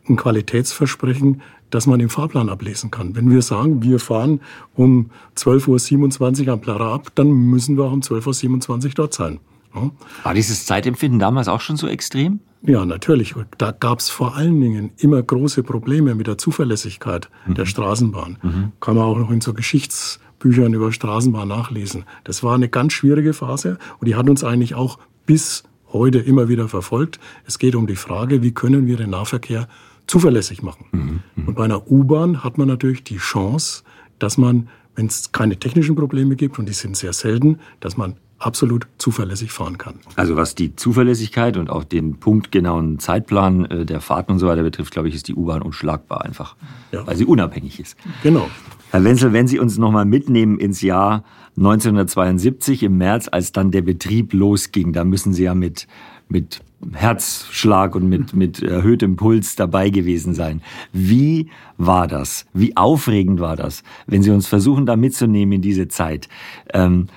ein 0.06 0.16
Qualitätsversprechen, 0.16 1.40
das 1.70 1.86
man 1.86 1.98
im 1.98 2.10
Fahrplan 2.10 2.50
ablesen 2.50 2.90
kann. 2.90 3.16
Wenn 3.16 3.30
wir 3.30 3.40
sagen, 3.40 3.82
wir 3.82 3.98
fahren 3.98 4.42
um 4.74 5.08
12.27 5.34 6.46
Uhr 6.46 6.52
am 6.52 6.60
Plara 6.60 6.92
ab, 6.92 7.10
dann 7.14 7.30
müssen 7.30 7.78
wir 7.78 7.84
auch 7.84 7.92
um 7.92 8.00
12.27 8.00 8.84
Uhr 8.84 8.90
dort 8.96 9.14
sein. 9.14 9.40
Ja. 9.74 9.90
War 10.24 10.34
dieses 10.34 10.66
Zeitempfinden 10.66 11.18
damals 11.18 11.48
auch 11.48 11.62
schon 11.62 11.78
so 11.78 11.88
extrem? 11.88 12.40
Ja, 12.60 12.84
natürlich. 12.84 13.34
Da 13.56 13.70
gab 13.70 14.00
es 14.00 14.10
vor 14.10 14.36
allen 14.36 14.60
Dingen 14.60 14.92
immer 14.98 15.22
große 15.22 15.62
Probleme 15.62 16.14
mit 16.14 16.26
der 16.26 16.36
Zuverlässigkeit 16.36 17.30
mhm. 17.46 17.54
der 17.54 17.64
Straßenbahn. 17.64 18.36
Mhm. 18.42 18.72
Kann 18.80 18.96
man 18.96 19.04
auch 19.04 19.16
noch 19.16 19.30
in 19.30 19.40
so 19.40 19.54
Geschichtsbüchern 19.54 20.74
über 20.74 20.92
Straßenbahn 20.92 21.48
nachlesen. 21.48 22.04
Das 22.24 22.42
war 22.42 22.54
eine 22.54 22.68
ganz 22.68 22.92
schwierige 22.92 23.32
Phase 23.32 23.78
und 24.00 24.06
die 24.06 24.16
hat 24.16 24.28
uns 24.28 24.44
eigentlich 24.44 24.74
auch 24.74 24.98
bis 25.24 25.64
heute 25.94 26.18
immer 26.18 26.48
wieder 26.48 26.68
verfolgt. 26.68 27.18
Es 27.46 27.58
geht 27.58 27.74
um 27.74 27.86
die 27.86 27.96
Frage, 27.96 28.42
wie 28.42 28.52
können 28.52 28.86
wir 28.86 28.98
den 28.98 29.10
Nahverkehr 29.10 29.68
zuverlässig 30.06 30.62
machen. 30.62 30.86
Mhm, 30.92 31.20
mhm. 31.36 31.48
Und 31.48 31.54
bei 31.54 31.64
einer 31.64 31.90
U-Bahn 31.90 32.44
hat 32.44 32.58
man 32.58 32.68
natürlich 32.68 33.04
die 33.04 33.16
Chance, 33.16 33.82
dass 34.18 34.36
man, 34.36 34.68
wenn 34.96 35.06
es 35.06 35.32
keine 35.32 35.58
technischen 35.58 35.96
Probleme 35.96 36.36
gibt, 36.36 36.58
und 36.58 36.68
die 36.68 36.74
sind 36.74 36.96
sehr 36.96 37.14
selten, 37.14 37.60
dass 37.80 37.96
man 37.96 38.16
absolut 38.44 38.86
zuverlässig 38.98 39.52
fahren 39.52 39.78
kann. 39.78 39.94
Also 40.16 40.36
was 40.36 40.54
die 40.54 40.76
Zuverlässigkeit 40.76 41.56
und 41.56 41.70
auch 41.70 41.84
den 41.84 42.16
punktgenauen 42.16 42.98
Zeitplan 42.98 43.64
äh, 43.64 43.86
der 43.86 44.00
Fahrten 44.00 44.32
und 44.32 44.38
so 44.38 44.46
weiter 44.46 44.62
betrifft, 44.62 44.92
glaube 44.92 45.08
ich, 45.08 45.14
ist 45.14 45.28
die 45.28 45.34
U-Bahn 45.34 45.62
unschlagbar 45.62 46.24
einfach, 46.24 46.56
ja. 46.92 47.06
weil 47.06 47.16
sie 47.16 47.24
unabhängig 47.24 47.80
ist. 47.80 47.96
Genau. 48.22 48.48
Herr 48.90 49.02
Wenzel, 49.02 49.32
wenn 49.32 49.48
Sie 49.48 49.58
uns 49.58 49.76
nochmal 49.76 50.04
mitnehmen 50.04 50.58
ins 50.60 50.80
Jahr 50.80 51.24
1972 51.56 52.84
im 52.84 52.98
März, 52.98 53.28
als 53.30 53.50
dann 53.50 53.72
der 53.72 53.82
Betrieb 53.82 54.32
losging, 54.32 54.92
da 54.92 55.04
müssen 55.04 55.32
Sie 55.32 55.44
ja 55.44 55.54
mit, 55.54 55.88
mit 56.28 56.60
Herzschlag 56.92 57.96
und 57.96 58.08
mit, 58.08 58.34
mit 58.34 58.62
erhöhtem 58.62 59.16
Puls 59.16 59.56
dabei 59.56 59.90
gewesen 59.90 60.34
sein. 60.34 60.62
Wie 60.92 61.48
war 61.76 62.06
das? 62.06 62.46
Wie 62.52 62.76
aufregend 62.76 63.40
war 63.40 63.56
das, 63.56 63.82
wenn 64.06 64.22
Sie 64.22 64.30
uns 64.30 64.46
versuchen, 64.46 64.86
da 64.86 64.96
mitzunehmen 64.96 65.54
in 65.54 65.62
diese 65.62 65.88
Zeit? 65.88 66.28
Ähm, 66.72 67.08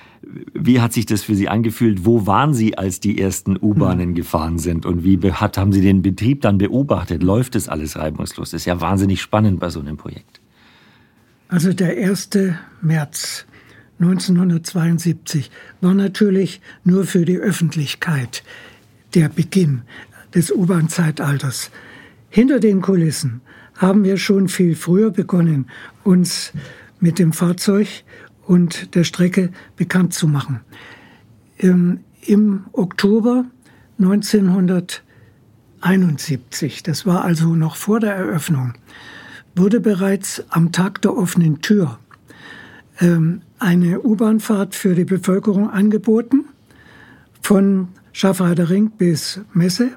wie 0.54 0.80
hat 0.80 0.92
sich 0.92 1.06
das 1.06 1.22
für 1.22 1.34
Sie 1.34 1.48
angefühlt? 1.48 2.04
Wo 2.04 2.26
waren 2.26 2.54
Sie, 2.54 2.76
als 2.76 3.00
die 3.00 3.20
ersten 3.20 3.56
U-Bahnen 3.56 4.14
gefahren 4.14 4.58
sind? 4.58 4.84
Und 4.84 5.04
wie 5.04 5.18
hat, 5.32 5.56
haben 5.56 5.72
Sie 5.72 5.80
den 5.80 6.02
Betrieb 6.02 6.42
dann 6.42 6.58
beobachtet? 6.58 7.22
Läuft 7.22 7.54
das 7.54 7.68
alles 7.68 7.96
reibungslos? 7.96 8.50
Das 8.50 8.62
ist 8.62 8.66
ja 8.66 8.80
wahnsinnig 8.80 9.20
spannend 9.20 9.60
bei 9.60 9.70
so 9.70 9.80
einem 9.80 9.96
Projekt. 9.96 10.40
Also 11.48 11.72
der 11.72 11.96
1. 11.96 12.30
März 12.82 13.46
1972 14.00 15.50
war 15.80 15.94
natürlich 15.94 16.60
nur 16.84 17.04
für 17.04 17.24
die 17.24 17.38
Öffentlichkeit 17.38 18.42
der 19.14 19.28
Beginn 19.28 19.82
des 20.34 20.52
U-Bahn-Zeitalters. 20.52 21.70
Hinter 22.28 22.60
den 22.60 22.80
Kulissen 22.82 23.40
haben 23.76 24.04
wir 24.04 24.18
schon 24.18 24.48
viel 24.48 24.74
früher 24.76 25.10
begonnen, 25.10 25.66
uns 26.04 26.52
mit 27.00 27.18
dem 27.18 27.32
Fahrzeug 27.32 27.88
und 28.48 28.94
der 28.94 29.04
Strecke 29.04 29.50
bekannt 29.76 30.14
zu 30.14 30.26
machen. 30.26 30.60
Im, 31.58 32.00
im 32.22 32.64
Oktober 32.72 33.44
1971, 33.98 36.82
das 36.82 37.04
war 37.04 37.24
also 37.24 37.54
noch 37.54 37.76
vor 37.76 38.00
der 38.00 38.14
Eröffnung, 38.14 38.72
wurde 39.54 39.80
bereits 39.80 40.42
am 40.48 40.72
Tag 40.72 41.02
der 41.02 41.14
offenen 41.16 41.60
Tür 41.60 41.98
ähm, 43.00 43.42
eine 43.58 44.00
U-Bahnfahrt 44.00 44.74
für 44.74 44.94
die 44.94 45.04
Bevölkerung 45.04 45.68
angeboten 45.70 46.46
von 47.42 47.88
Schaffheider 48.12 48.68
bis 48.96 49.42
Messe, 49.52 49.90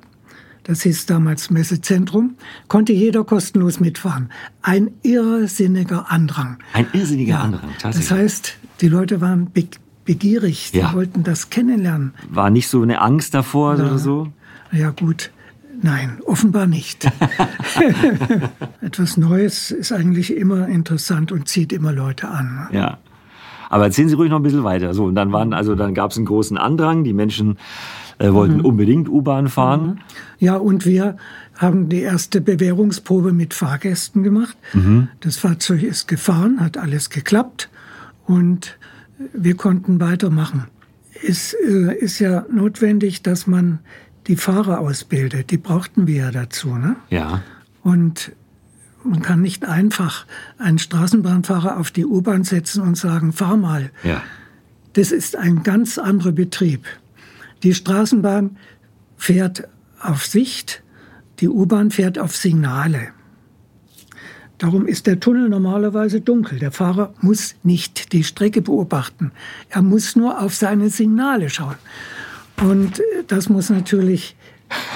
das 0.63 0.83
hieß 0.83 1.05
damals 1.07 1.49
Messezentrum, 1.49 2.35
konnte 2.67 2.93
jeder 2.93 3.23
kostenlos 3.23 3.79
mitfahren. 3.79 4.29
Ein 4.61 4.91
irrsinniger 5.01 6.11
Andrang. 6.11 6.57
Ein 6.73 6.87
irrsinniger 6.93 7.35
ja, 7.35 7.41
Andrang, 7.41 7.71
tatsächlich. 7.79 8.09
Das 8.09 8.17
heißt, 8.17 8.57
die 8.81 8.87
Leute 8.87 9.21
waren 9.21 9.51
be 9.51 9.67
begierig, 10.03 10.71
die 10.71 10.79
ja. 10.79 10.93
wollten 10.93 11.23
das 11.23 11.51
kennenlernen. 11.51 12.13
War 12.27 12.49
nicht 12.49 12.67
so 12.67 12.81
eine 12.81 13.01
Angst 13.01 13.35
davor 13.35 13.77
ja. 13.77 13.85
oder 13.85 13.99
so? 13.99 14.33
Ja 14.71 14.89
gut, 14.89 15.29
nein, 15.81 16.17
offenbar 16.25 16.65
nicht. 16.65 17.05
Etwas 18.81 19.17
Neues 19.17 19.69
ist 19.69 19.91
eigentlich 19.91 20.35
immer 20.35 20.67
interessant 20.67 21.31
und 21.31 21.47
zieht 21.47 21.71
immer 21.71 21.91
Leute 21.91 22.29
an. 22.29 22.67
Ja. 22.71 22.97
Aber 23.69 23.85
erzählen 23.85 24.09
Sie 24.09 24.15
ruhig 24.15 24.29
noch 24.29 24.39
ein 24.39 24.43
bisschen 24.43 24.65
weiter. 24.65 24.93
So, 24.93 25.05
und 25.05 25.15
dann 25.15 25.31
waren, 25.31 25.53
also 25.53 25.75
dann 25.75 25.93
gab 25.93 26.11
es 26.11 26.17
einen 26.17 26.25
großen 26.25 26.57
Andrang. 26.57 27.05
Die 27.05 27.13
Menschen 27.13 27.57
äh, 28.21 28.33
wollten 28.33 28.57
mhm. 28.57 28.65
unbedingt 28.65 29.09
U-Bahn 29.09 29.49
fahren. 29.49 29.85
Mhm. 29.85 29.97
Ja, 30.39 30.55
und 30.55 30.85
wir 30.85 31.17
haben 31.57 31.89
die 31.89 32.01
erste 32.01 32.41
Bewährungsprobe 32.41 33.33
mit 33.33 33.53
Fahrgästen 33.53 34.23
gemacht. 34.23 34.57
Mhm. 34.73 35.07
Das 35.19 35.37
Fahrzeug 35.37 35.83
ist 35.83 36.07
gefahren, 36.07 36.59
hat 36.59 36.77
alles 36.77 37.09
geklappt 37.09 37.69
und 38.25 38.77
wir 39.33 39.55
konnten 39.55 39.99
weitermachen. 39.99 40.65
Es 41.27 41.53
äh, 41.53 41.95
ist 41.95 42.19
ja 42.19 42.45
notwendig, 42.51 43.21
dass 43.23 43.47
man 43.47 43.79
die 44.27 44.35
Fahrer 44.35 44.79
ausbildet. 44.79 45.51
Die 45.51 45.57
brauchten 45.57 46.07
wir 46.07 46.15
ja 46.15 46.31
dazu. 46.31 46.75
Ne? 46.75 46.95
Ja. 47.09 47.41
Und 47.83 48.31
man 49.03 49.21
kann 49.21 49.41
nicht 49.41 49.65
einfach 49.65 50.25
einen 50.57 50.77
Straßenbahnfahrer 50.77 51.79
auf 51.79 51.89
die 51.91 52.05
U-Bahn 52.05 52.43
setzen 52.43 52.83
und 52.83 52.97
sagen, 52.97 53.33
fahr 53.33 53.57
mal. 53.57 53.89
Ja. 54.03 54.21
Das 54.93 55.11
ist 55.11 55.35
ein 55.35 55.63
ganz 55.63 55.97
anderer 55.97 56.31
Betrieb. 56.31 56.85
Die 57.63 57.73
Straßenbahn 57.73 58.57
fährt 59.17 59.67
auf 60.01 60.25
Sicht, 60.25 60.83
die 61.39 61.49
U-Bahn 61.49 61.91
fährt 61.91 62.19
auf 62.19 62.35
Signale. 62.35 63.09
Darum 64.57 64.85
ist 64.85 65.07
der 65.07 65.19
Tunnel 65.19 65.49
normalerweise 65.49 66.21
dunkel. 66.21 66.59
Der 66.59 66.71
Fahrer 66.71 67.13
muss 67.21 67.55
nicht 67.63 68.13
die 68.13 68.23
Strecke 68.23 68.61
beobachten. 68.61 69.31
Er 69.69 69.81
muss 69.81 70.15
nur 70.15 70.39
auf 70.39 70.53
seine 70.53 70.89
Signale 70.89 71.49
schauen. 71.49 71.77
Und 72.61 73.01
das 73.27 73.49
muss 73.49 73.71
natürlich 73.71 74.35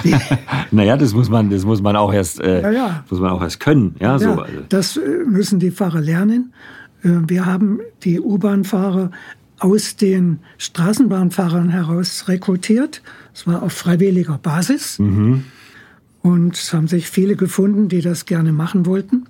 naja, 0.70 0.96
das 0.96 1.12
muss 1.12 1.28
man, 1.28 1.50
das 1.50 1.64
muss 1.64 1.82
man 1.82 1.96
auch 1.96 2.12
erst, 2.12 2.40
äh, 2.40 2.62
ja, 2.62 2.70
ja. 2.70 3.04
muss 3.10 3.20
man 3.20 3.30
auch 3.30 3.42
erst 3.42 3.60
können. 3.60 3.94
Ja, 4.00 4.18
so. 4.18 4.30
Also. 4.30 4.60
Das 4.68 4.96
äh, 4.96 5.00
müssen 5.26 5.58
die 5.58 5.70
Fahrer 5.70 6.00
lernen. 6.00 6.54
Äh, 7.02 7.10
wir 7.26 7.44
haben 7.44 7.80
die 8.02 8.20
U-Bahn-Fahrer 8.20 9.10
aus 9.58 9.96
den 9.96 10.40
Straßenbahnfahrern 10.58 11.70
heraus 11.70 12.28
rekrutiert. 12.28 13.02
Es 13.34 13.46
war 13.46 13.62
auf 13.62 13.72
freiwilliger 13.72 14.38
Basis. 14.38 14.98
Mhm. 14.98 15.44
Und 16.22 16.56
es 16.56 16.72
haben 16.72 16.88
sich 16.88 17.08
viele 17.08 17.36
gefunden, 17.36 17.88
die 17.88 18.00
das 18.00 18.26
gerne 18.26 18.52
machen 18.52 18.84
wollten. 18.86 19.26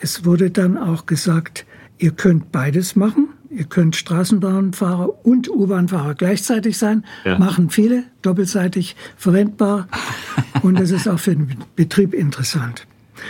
Es 0.00 0.24
wurde 0.24 0.50
dann 0.50 0.78
auch 0.78 1.06
gesagt, 1.06 1.66
ihr 1.98 2.12
könnt 2.12 2.52
beides 2.52 2.96
machen. 2.96 3.28
Ihr 3.50 3.64
könnt 3.64 3.96
Straßenbahnfahrer 3.96 5.26
und 5.26 5.50
U-Bahnfahrer 5.50 6.14
gleichzeitig 6.14 6.78
sein. 6.78 7.04
Ja. 7.24 7.38
Machen 7.38 7.68
viele, 7.68 8.04
doppelseitig 8.22 8.96
verwendbar. 9.16 9.88
und 10.62 10.78
das 10.78 10.90
ist 10.90 11.08
auch 11.08 11.18
für 11.18 11.34
den 11.34 11.56
Betrieb 11.76 12.14
interessant. 12.14 12.86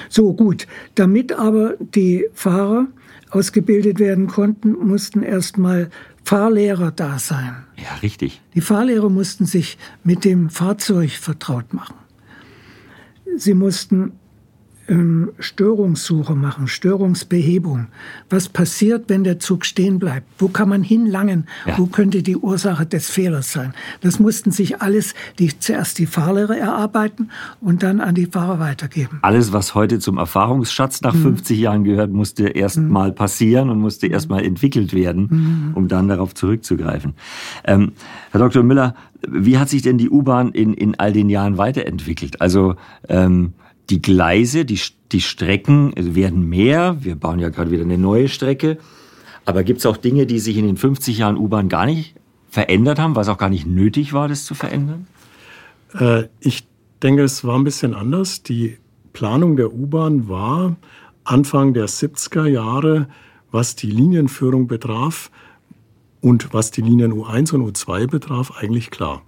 So 0.09 0.33
gut. 0.35 0.66
Damit 0.95 1.33
aber 1.33 1.75
die 1.80 2.26
Fahrer 2.35 2.87
ausgebildet 3.31 3.99
werden 3.99 4.27
konnten, 4.27 4.73
mussten 4.73 5.23
erstmal 5.23 5.91
Fahrlehrer 6.25 6.91
da 6.91 7.19
sein. 7.19 7.65
Ja, 7.77 7.97
richtig. 8.03 8.41
Die 8.55 8.61
Fahrlehrer 8.61 9.09
mussten 9.09 9.47
sich 9.47 9.79
mit 10.05 10.25
dem 10.25 10.51
Fahrzeug 10.51 11.11
vertraut 11.11 11.73
machen. 11.73 11.97
Sie 13.37 13.55
mussten 13.55 14.13
ähm, 14.90 15.30
Störungssuche 15.38 16.35
machen, 16.35 16.66
Störungsbehebung. 16.66 17.87
Was 18.28 18.49
passiert, 18.49 19.04
wenn 19.09 19.25
der 19.25 19.38
Zug 19.38 19.64
stehen 19.64 19.99
bleibt? 19.99 20.26
Wo 20.38 20.49
kann 20.49 20.68
man 20.68 20.82
hinlangen? 20.82 21.47
Ja. 21.64 21.78
Wo 21.78 21.87
könnte 21.87 22.23
die 22.23 22.37
Ursache 22.37 22.85
des 22.85 23.09
Fehlers 23.09 23.52
sein? 23.52 23.73
Das 24.00 24.18
mussten 24.18 24.50
sich 24.50 24.82
alles 24.82 25.14
die, 25.38 25.56
zuerst 25.59 25.99
die 25.99 26.06
Fahrlehrer 26.06 26.56
erarbeiten 26.56 27.30
und 27.61 27.82
dann 27.82 28.00
an 28.00 28.16
die 28.16 28.26
Fahrer 28.26 28.59
weitergeben. 28.59 29.20
Alles, 29.23 29.52
was 29.52 29.75
heute 29.75 30.00
zum 30.00 30.18
Erfahrungsschatz 30.18 31.00
nach 31.02 31.14
mhm. 31.14 31.23
50 31.23 31.59
Jahren 31.59 31.85
gehört, 31.85 32.11
musste 32.12 32.49
erst 32.49 32.78
mhm. 32.78 32.88
mal 32.88 33.12
passieren 33.12 33.70
und 33.70 33.78
musste 33.78 34.09
erst 34.09 34.28
mal 34.28 34.44
entwickelt 34.44 34.92
werden, 34.92 35.28
mhm. 35.30 35.70
um 35.75 35.88
dann 35.88 36.09
darauf 36.09 36.35
zurückzugreifen. 36.35 37.14
Ähm, 37.64 37.92
Herr 38.32 38.40
Dr. 38.40 38.64
Müller, 38.64 38.94
wie 39.28 39.59
hat 39.59 39.68
sich 39.68 39.82
denn 39.82 39.99
die 39.99 40.11
U-Bahn 40.11 40.50
in, 40.50 40.75
in 40.75 40.99
all 40.99 41.12
den 41.12 41.28
Jahren 41.28 41.59
weiterentwickelt? 41.59 42.40
Also 42.40 42.75
ähm, 43.09 43.52
die 43.90 44.00
Gleise, 44.00 44.64
die, 44.64 44.80
die 45.12 45.20
Strecken 45.20 45.92
werden 45.97 46.49
mehr. 46.49 46.97
Wir 47.00 47.16
bauen 47.16 47.38
ja 47.38 47.49
gerade 47.49 47.70
wieder 47.70 47.82
eine 47.82 47.99
neue 47.99 48.28
Strecke. 48.28 48.78
Aber 49.44 49.64
gibt 49.64 49.80
es 49.80 49.87
auch 49.87 49.97
Dinge, 49.97 50.26
die 50.26 50.38
sich 50.38 50.56
in 50.56 50.66
den 50.66 50.76
50 50.76 51.18
Jahren 51.18 51.37
U-Bahn 51.37 51.68
gar 51.68 51.87
nicht 51.87 52.14
verändert 52.49 52.99
haben, 52.99 53.16
was 53.16 53.28
auch 53.28 53.38
gar 53.38 53.49
nicht 53.49 53.66
nötig 53.66 54.12
war, 54.12 54.28
das 54.28 54.44
zu 54.44 54.54
verändern? 54.54 55.06
Äh, 55.99 56.25
ich 56.40 56.66
denke, 57.02 57.23
es 57.23 57.44
war 57.44 57.59
ein 57.59 57.64
bisschen 57.64 57.94
anders. 57.94 58.42
Die 58.42 58.78
Planung 59.12 59.56
der 59.56 59.73
U-Bahn 59.73 60.28
war 60.28 60.76
Anfang 61.25 61.75
der 61.75 61.88
70er 61.88 62.47
Jahre, 62.47 63.09
was 63.50 63.76
die 63.76 63.90
Linienführung 63.90 64.66
betraf 64.68 65.30
und 66.20 66.52
was 66.52 66.70
die 66.70 66.82
Linien 66.82 67.12
U1 67.12 67.54
und 67.54 67.76
U2 67.76 68.06
betraf, 68.06 68.52
eigentlich 68.59 68.90
klar. 68.90 69.23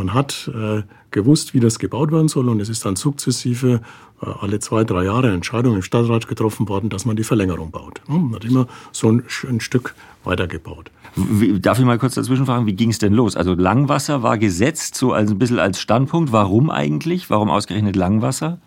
Man 0.00 0.14
hat 0.14 0.50
äh, 0.54 0.82
gewusst, 1.10 1.52
wie 1.52 1.60
das 1.60 1.78
gebaut 1.78 2.10
werden 2.10 2.28
soll 2.28 2.48
und 2.48 2.58
es 2.58 2.70
ist 2.70 2.86
dann 2.86 2.96
sukzessive 2.96 3.82
äh, 4.22 4.26
alle 4.40 4.58
zwei, 4.58 4.82
drei 4.82 5.04
Jahre 5.04 5.30
Entscheidung 5.30 5.74
im 5.74 5.82
Stadtrat 5.82 6.26
getroffen 6.26 6.70
worden, 6.70 6.88
dass 6.88 7.04
man 7.04 7.16
die 7.16 7.22
Verlängerung 7.22 7.70
baut. 7.70 8.00
Man 8.06 8.34
hat 8.34 8.46
immer 8.46 8.66
so 8.92 9.12
ein, 9.12 9.24
ein 9.46 9.60
Stück 9.60 9.94
weitergebaut. 10.24 10.90
Wie, 11.16 11.60
darf 11.60 11.78
ich 11.78 11.84
mal 11.84 11.98
kurz 11.98 12.14
dazwischen 12.14 12.46
fragen, 12.46 12.64
wie 12.64 12.72
ging 12.72 12.88
es 12.88 12.96
denn 12.96 13.12
los? 13.12 13.36
Also 13.36 13.52
Langwasser 13.52 14.22
war 14.22 14.38
gesetzt, 14.38 14.94
so 14.94 15.12
als 15.12 15.30
ein 15.30 15.38
bisschen 15.38 15.58
als 15.58 15.78
Standpunkt. 15.78 16.32
Warum 16.32 16.70
eigentlich? 16.70 17.28
Warum 17.28 17.50
ausgerechnet 17.50 17.94
Langwasser? 17.94 18.58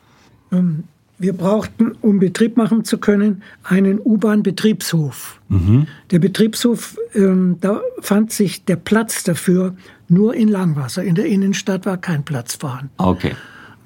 Ähm, 0.52 0.84
wir 1.18 1.34
brauchten, 1.34 1.94
um 2.02 2.20
Betrieb 2.20 2.58
machen 2.58 2.84
zu 2.86 3.00
können, 3.00 3.42
einen 3.64 4.00
U-Bahn-Betriebshof. 4.00 5.40
Mhm. 5.50 5.88
Der 6.12 6.20
Betriebshof, 6.20 6.96
ähm, 7.16 7.58
da 7.60 7.82
fand 8.02 8.32
sich 8.32 8.66
der 8.66 8.76
Platz 8.76 9.24
dafür 9.24 9.76
nur 10.14 10.36
in 10.36 10.48
Langwasser. 10.48 11.04
In 11.04 11.16
der 11.16 11.26
Innenstadt 11.26 11.86
war 11.86 11.98
kein 11.98 12.24
Platz 12.24 12.56
vorhanden. 12.56 12.92
Okay. 12.98 13.34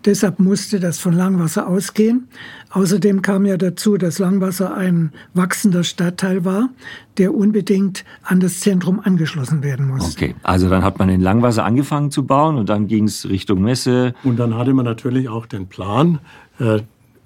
Deshalb 0.05 0.39
musste 0.39 0.79
das 0.79 0.99
von 0.99 1.13
Langwasser 1.13 1.67
ausgehen. 1.67 2.29
Außerdem 2.69 3.21
kam 3.21 3.45
ja 3.45 3.57
dazu, 3.57 3.97
dass 3.97 4.19
Langwasser 4.19 4.75
ein 4.75 5.11
wachsender 5.33 5.83
Stadtteil 5.83 6.45
war, 6.45 6.69
der 7.17 7.33
unbedingt 7.33 8.05
an 8.23 8.39
das 8.39 8.61
Zentrum 8.61 9.01
angeschlossen 9.01 9.63
werden 9.63 9.87
musste. 9.87 10.25
Okay, 10.25 10.35
also 10.43 10.69
dann 10.69 10.83
hat 10.83 10.99
man 10.99 11.09
in 11.09 11.19
Langwasser 11.19 11.65
angefangen 11.65 12.11
zu 12.11 12.25
bauen 12.25 12.57
und 12.57 12.69
dann 12.69 12.87
ging 12.87 13.05
es 13.05 13.27
Richtung 13.27 13.61
Messe. 13.61 14.13
Und 14.23 14.37
dann 14.37 14.55
hatte 14.55 14.73
man 14.73 14.85
natürlich 14.85 15.27
auch 15.27 15.45
den 15.45 15.67
Plan, 15.67 16.19
äh, 16.59 16.79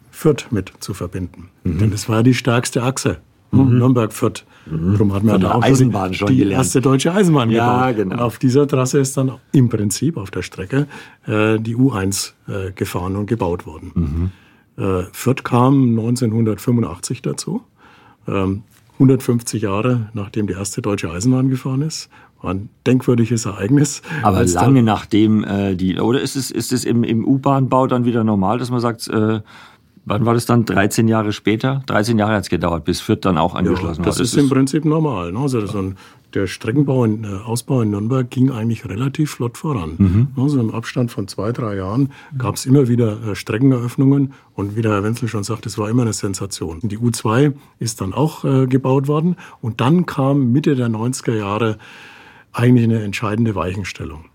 Fürth 0.10 0.48
mit 0.52 0.72
zu 0.80 0.94
verbinden. 0.94 1.50
Mhm. 1.64 1.78
Denn 1.78 1.94
es 1.94 2.10
war 2.10 2.24
die 2.24 2.34
stärkste 2.34 2.84
Achse. 2.84 3.18
Mhm. 3.52 3.78
Nürnberg-Fürth. 3.78 4.44
Mhm. 4.72 4.92
Darum 4.94 5.14
hat 5.14 5.24
man 5.24 5.42
da 5.42 5.52
auch 5.56 5.62
Eisenbahn 5.62 6.14
schon 6.14 6.28
die 6.30 6.38
gelernt. 6.38 6.66
erste 6.66 6.82
deutsche 6.82 7.14
Eisenbahn 7.14 7.50
ja, 7.50 7.92
gebaut. 7.92 7.98
Genau. 7.98 8.16
Und 8.16 8.22
auf 8.22 8.40
dieser 8.40 8.68
Trasse 8.68 9.00
ist 9.00 9.18
dann 9.18 9.34
im 9.52 9.70
Prinzip 9.70 10.18
auf 10.18 10.32
der 10.32 10.42
Strecke 10.42 10.88
äh, 11.28 11.60
die 11.60 11.76
U1 11.76 12.32
äh, 12.48 12.72
gefahren 12.72 13.16
und 13.16 13.28
gebaut 13.28 13.66
worden. 13.66 14.32
Mhm. 14.78 14.84
Äh, 14.84 15.04
Fürth 15.12 15.44
kam 15.44 15.90
1985 15.90 17.22
dazu. 17.22 17.62
Ähm, 18.28 18.64
150 18.94 19.64
Jahre 19.64 20.10
nachdem 20.14 20.48
die 20.48 20.54
erste 20.54 20.82
deutsche 20.82 21.12
Eisenbahn 21.12 21.50
gefahren 21.50 21.82
ist. 21.82 22.10
War 22.42 22.54
ein 22.54 22.70
denkwürdiges 22.88 23.46
Ereignis. 23.46 24.02
Aber 24.24 24.44
lange 24.46 24.82
nachdem 24.84 25.44
äh, 25.44 25.76
die, 25.76 26.00
oder 26.00 26.22
ist 26.22 26.36
es, 26.36 26.50
ist 26.50 26.72
es 26.72 26.86
im, 26.86 27.04
im 27.04 27.26
U-Bahn-Bau 27.26 27.88
dann 27.88 28.06
wieder 28.06 28.24
normal, 28.24 28.58
dass 28.58 28.72
man 28.72 28.80
sagt, 28.80 29.08
äh, 29.08 29.42
Wann 30.06 30.26
war 30.26 30.34
das 30.34 30.46
dann? 30.46 30.66
13 30.66 31.08
Jahre 31.08 31.32
später? 31.32 31.84
13 31.86 32.18
Jahre 32.18 32.34
hat 32.34 32.44
es 32.44 32.50
gedauert, 32.50 32.86
bis 32.86 33.02
Fürth 33.02 33.22
dann 33.22 33.38
auch 33.38 33.54
angeschlossen 33.54 34.02
ja, 34.02 34.06
das 34.06 34.18
war. 34.18 34.24
Das 34.24 34.34
ist 34.34 34.38
im 34.38 34.50
Prinzip 34.50 34.84
normal. 34.84 35.32
Ne? 35.32 35.40
Also 35.40 35.64
so 35.68 35.78
ein, 35.78 35.98
der 36.34 36.48
Streckenbau, 36.48 37.02
und 37.02 37.24
äh, 37.24 37.28
Ausbau 37.28 37.82
in 37.82 37.92
Nürnberg 37.92 38.30
ging 38.30 38.52
eigentlich 38.52 38.88
relativ 38.88 39.32
flott 39.32 39.58
voran. 39.58 39.94
Mhm. 39.98 40.28
Also 40.38 40.60
im 40.60 40.74
Abstand 40.74 41.12
von 41.12 41.28
zwei, 41.28 41.52
drei 41.52 41.76
Jahren 41.76 42.12
gab 42.38 42.56
es 42.56 42.66
immer 42.66 42.88
wieder 42.88 43.22
äh, 43.24 43.36
Streckeneröffnungen 43.36 44.34
und 44.56 44.76
wie 44.76 44.82
der 44.82 44.92
Herr 44.92 45.04
Wenzel 45.04 45.28
schon 45.28 45.44
sagt, 45.44 45.68
es 45.68 45.78
war 45.78 45.90
immer 45.90 46.02
eine 46.02 46.14
Sensation. 46.14 46.80
Die 46.82 46.98
U2 46.98 47.54
ist 47.80 48.02
dann 48.02 48.14
auch 48.14 48.44
äh, 48.44 48.66
gebaut 48.66 49.08
worden 49.08 49.36
und 49.62 49.82
dann 49.82 50.08
kam 50.08 50.52
Mitte 50.52 50.76
der 50.76 50.88
90er 50.88 51.36
Jahre 51.36 51.78
eigentlich 52.54 52.86
eine 52.86 53.04
entscheidende 53.04 53.54
Weichenstellung. 53.56 54.26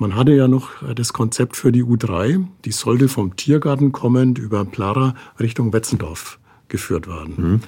Man 0.00 0.16
hatte 0.16 0.32
ja 0.32 0.48
noch 0.48 0.82
äh, 0.82 0.94
das 0.94 1.12
Konzept 1.12 1.56
für 1.56 1.72
die 1.72 1.84
U3, 1.84 2.46
die 2.64 2.72
sollte 2.72 3.06
vom 3.08 3.36
Tiergarten 3.36 3.92
kommend 3.92 4.38
über 4.38 4.64
Plara 4.64 5.14
Richtung 5.38 5.74
Wetzendorf 5.74 6.38
geführt 6.68 7.06
werden. 7.06 7.34
Mhm. 7.36 7.60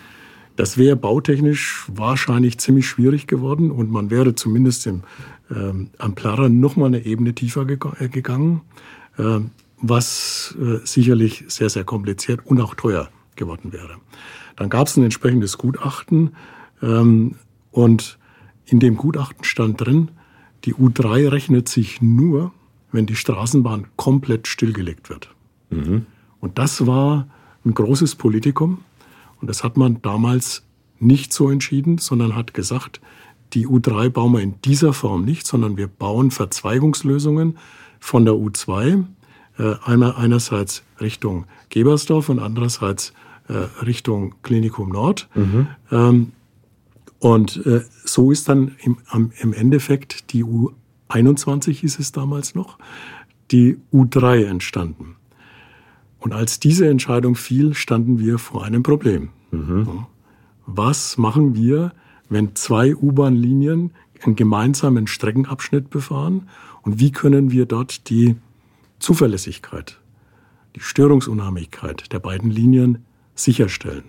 Das 0.57 0.79
wäre 0.79 0.97
bautechnisch 0.97 1.85
wahrscheinlich 1.89 2.59
ziemlich 2.59 2.89
schwierig 2.89 3.27
geworden 3.27 3.71
und 3.71 3.91
man 3.91 4.11
wäre 4.11 4.35
zumindest 4.35 4.87
im, 4.87 5.03
ähm, 5.51 5.91
am 5.99 6.15
Plara 6.15 6.49
noch 6.49 6.75
mal 6.77 6.87
eine 6.87 7.05
Ebene 7.05 7.35
tiefer 7.35 7.67
ge 7.67 7.79
äh, 7.99 8.09
gegangen, 8.09 8.63
äh, 9.19 9.41
was 9.83 10.57
äh, 10.59 10.79
sicherlich 10.87 11.45
sehr, 11.49 11.69
sehr 11.69 11.85
kompliziert 11.85 12.41
und 12.47 12.63
auch 12.63 12.75
teuer 12.75 13.11
geworden 13.37 13.75
wäre. 13.75 13.97
Dann 14.57 14.71
gab 14.71 14.87
es 14.87 14.97
ein 14.97 15.05
entsprechendes 15.05 15.59
Gutachten 15.59 16.35
ähm, 16.81 17.35
und 17.71 18.19
in 18.65 18.81
dem 18.81 18.97
Gutachten 18.97 19.45
stand 19.45 19.83
drin, 19.83 20.11
die 20.65 20.75
U3 20.75 21.31
rechnet 21.31 21.69
sich 21.69 22.01
nur, 22.01 22.53
wenn 22.93 23.07
die 23.07 23.17
Straßenbahn 23.17 23.87
komplett 23.97 24.47
stillgelegt 24.47 25.09
wird. 25.11 25.35
Mhm. 25.71 26.07
Und 26.41 26.59
das 26.59 26.87
war 26.87 27.27
ein 27.65 27.75
großes 27.75 28.17
Politikum. 28.17 28.79
Und 29.41 29.49
das 29.49 29.65
hat 29.65 29.77
man 29.77 30.03
damals 30.03 30.65
nicht 30.99 31.33
so 31.33 31.51
entschieden, 31.51 31.99
sondern 31.99 32.37
hat 32.37 32.55
gesagt, 32.55 33.01
die 33.55 33.67
U3 33.67 34.09
bauen 34.09 34.33
wir 34.33 34.41
in 34.41 34.55
dieser 34.65 34.93
Form 34.93 35.25
nicht, 35.25 35.47
sondern 35.47 35.77
wir 35.77 35.89
bauen 35.89 36.31
Verzweigungslösungen 36.31 37.59
von 37.99 38.25
der 38.25 38.35
U2, 38.35 39.05
äh, 39.59 39.75
einmal 39.85 40.15
einerseits 40.17 40.83
Richtung 41.01 41.47
Gebersdorf 41.69 42.29
und 42.29 42.39
andererseits 42.39 43.13
äh, 43.49 43.55
Richtung 43.85 44.35
Klinikum 44.43 44.91
Nord. 44.91 45.29
Mhm. 45.35 46.33
Und 47.23 47.65
äh, 47.67 47.83
so 48.05 48.33
ist 48.33 48.49
dann 48.49 48.75
im, 48.83 48.97
im 49.39 49.53
Endeffekt 49.53 50.33
die 50.33 50.45
U21 50.45 51.71
hieß 51.71 52.01
es 52.01 52.11
damals 52.11 52.57
noch, 52.57 52.79
die 53.53 53.79
U3 53.93 54.45
entstanden. 54.47 55.15
Und 56.19 56.33
als 56.33 56.59
diese 56.59 56.89
Entscheidung 56.89 57.37
fiel, 57.37 57.75
standen 57.75 58.19
wir 58.19 58.41
vor 58.41 58.65
einem 58.65 58.83
Problem. 58.83 59.29
Mhm. 59.53 60.07
Was 60.67 61.17
machen 61.17 61.55
wir, 61.55 61.93
wenn 62.29 62.57
zwei 62.57 62.93
U-Bahn-Linien 62.97 63.93
einen 64.25 64.35
gemeinsamen 64.35 65.07
Streckenabschnitt 65.07 65.91
befahren? 65.91 66.49
Und 66.83 66.99
wie 66.99 67.13
können 67.13 67.53
wir 67.53 67.67
dort 67.67 68.11
die 68.11 68.35
Zuverlässigkeit, 68.99 70.01
die 70.75 70.81
Störungsunheimlichkeit 70.81 72.13
der 72.13 72.19
beiden 72.19 72.51
Linien 72.51 73.05
sicherstellen? 73.37 74.07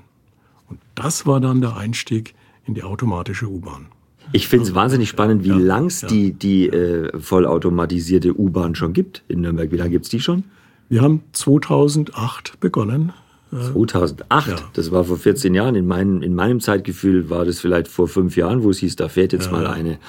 Und 0.67 0.79
das 0.95 1.27
war 1.27 1.39
dann 1.39 1.61
der 1.61 1.77
Einstieg 1.77 2.33
in 2.65 2.73
die 2.73 2.83
automatische 2.83 3.47
U-Bahn. 3.47 3.87
Ich 4.31 4.47
finde 4.47 4.65
es 4.65 4.73
wahnsinnig 4.75 5.09
spannend, 5.09 5.43
wie 5.43 5.49
ja, 5.49 5.57
lang 5.57 5.87
es 5.87 6.01
ja. 6.01 6.07
die, 6.07 6.31
die 6.31 6.69
äh, 6.69 7.17
vollautomatisierte 7.19 8.37
U-Bahn 8.39 8.75
schon 8.75 8.93
gibt 8.93 9.23
in 9.27 9.41
Nürnberg. 9.41 9.71
Wie 9.71 9.77
lange 9.77 9.91
gibt 9.91 10.05
es 10.05 10.11
die 10.11 10.21
schon? 10.21 10.45
Wir 10.89 11.01
haben 11.01 11.23
2008 11.33 12.59
begonnen. 12.59 13.13
2008, 13.51 14.47
ja. 14.47 14.55
das 14.73 14.91
war 14.91 15.03
vor 15.03 15.17
14 15.17 15.53
Jahren. 15.53 15.75
In, 15.75 15.85
mein, 15.85 16.23
in 16.23 16.33
meinem 16.33 16.59
Zeitgefühl 16.59 17.29
war 17.29 17.45
das 17.45 17.59
vielleicht 17.59 17.87
vor 17.87 18.07
fünf 18.07 18.35
Jahren, 18.35 18.63
wo 18.63 18.71
es 18.71 18.79
hieß, 18.79 18.95
da 18.95 19.09
fährt 19.09 19.31
jetzt 19.31 19.51
mal 19.51 19.67
eine. 19.67 19.99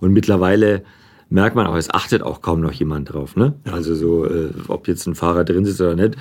Und 0.00 0.12
mittlerweile 0.12 0.84
merkt 1.28 1.54
man 1.54 1.66
auch, 1.66 1.76
es 1.76 1.90
achtet 1.90 2.22
auch 2.22 2.40
kaum 2.40 2.62
noch 2.62 2.72
jemand 2.72 3.12
drauf. 3.12 3.36
Ne? 3.36 3.54
Also 3.70 3.94
so, 3.94 4.24
äh, 4.24 4.50
ob 4.68 4.88
jetzt 4.88 5.06
ein 5.06 5.14
Fahrer 5.14 5.44
drin 5.44 5.66
sitzt 5.66 5.82
oder 5.82 5.96
nicht 5.96 6.16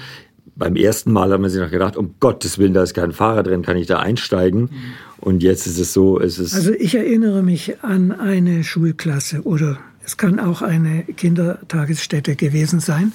beim 0.55 0.75
ersten 0.75 1.11
Mal 1.11 1.31
hat 1.31 1.41
man 1.41 1.49
sich 1.49 1.61
noch 1.61 1.71
gedacht, 1.71 1.97
um 1.97 2.15
Gottes 2.19 2.57
Willen, 2.57 2.73
da 2.73 2.83
ist 2.83 2.93
kein 2.93 3.11
Fahrer 3.11 3.43
drin, 3.43 3.61
kann 3.61 3.77
ich 3.77 3.87
da 3.87 3.99
einsteigen? 3.99 4.61
Mhm. 4.61 4.93
Und 5.23 5.41
jetzt 5.41 5.67
ist 5.67 5.79
es 5.79 5.93
so, 5.93 6.19
es 6.19 6.37
ist. 6.37 6.53
Also 6.53 6.73
ich 6.73 6.95
erinnere 6.95 7.43
mich 7.43 7.81
an 7.81 8.11
eine 8.11 8.65
Schulklasse 8.65 9.43
oder 9.43 9.79
es 10.05 10.17
kann 10.17 10.37
auch 10.37 10.61
eine 10.61 11.03
Kindertagesstätte 11.03 12.35
gewesen 12.35 12.81
sein. 12.81 13.13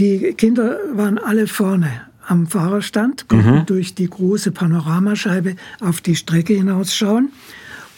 Die 0.00 0.34
Kinder 0.36 0.78
waren 0.94 1.16
alle 1.16 1.46
vorne 1.46 1.92
am 2.26 2.48
Fahrerstand, 2.48 3.28
konnten 3.28 3.60
mhm. 3.60 3.66
durch 3.66 3.94
die 3.94 4.10
große 4.10 4.50
Panoramascheibe 4.50 5.54
auf 5.80 6.00
die 6.00 6.16
Strecke 6.16 6.54
hinausschauen 6.54 7.30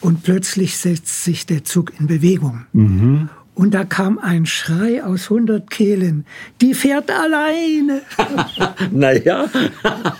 und 0.01 0.21
plötzlich 0.21 0.77
setzt 0.77 1.23
sich 1.23 1.47
der 1.47 1.63
Zug 1.63 1.93
in 1.99 2.05
Bewegung. 2.05 2.65
Mhm. 2.73 3.29
Und 3.53 3.73
da 3.73 3.83
kam 3.83 4.17
ein 4.17 4.45
Schrei 4.45 5.03
aus 5.03 5.29
100 5.29 5.69
Kehlen. 5.69 6.25
Die 6.61 6.73
fährt 6.73 7.11
alleine. 7.11 8.01
naja, 8.91 9.45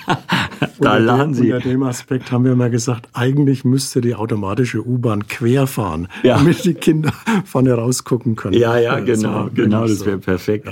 da 0.79 0.97
lachen 0.97 1.33
Sie. 1.33 1.53
Unter 1.53 1.69
dem 1.69 1.83
Aspekt 1.83 2.31
haben 2.31 2.43
wir 2.43 2.55
mal 2.55 2.69
gesagt, 2.69 3.07
eigentlich 3.13 3.63
müsste 3.63 4.01
die 4.01 4.15
automatische 4.15 4.85
U-Bahn 4.85 5.27
querfahren, 5.27 6.09
ja. 6.23 6.37
damit 6.37 6.65
die 6.65 6.73
Kinder 6.73 7.13
vorne 7.45 7.73
rausgucken 7.73 8.35
können. 8.35 8.57
Ja, 8.57 8.77
ja, 8.77 8.99
genau, 8.99 9.45
so, 9.45 9.51
genau, 9.53 9.87
das 9.87 10.05
wäre 10.05 10.17
perfekt. 10.17 10.67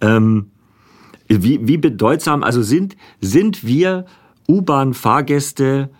Ja. 0.00 0.16
Ähm, 0.16 0.50
wie, 1.28 1.66
wie 1.66 1.76
bedeutsam, 1.76 2.44
also 2.44 2.62
sind, 2.62 2.96
sind 3.20 3.66
wir 3.66 4.04
U-Bahn-Fahrgäste 4.48 5.90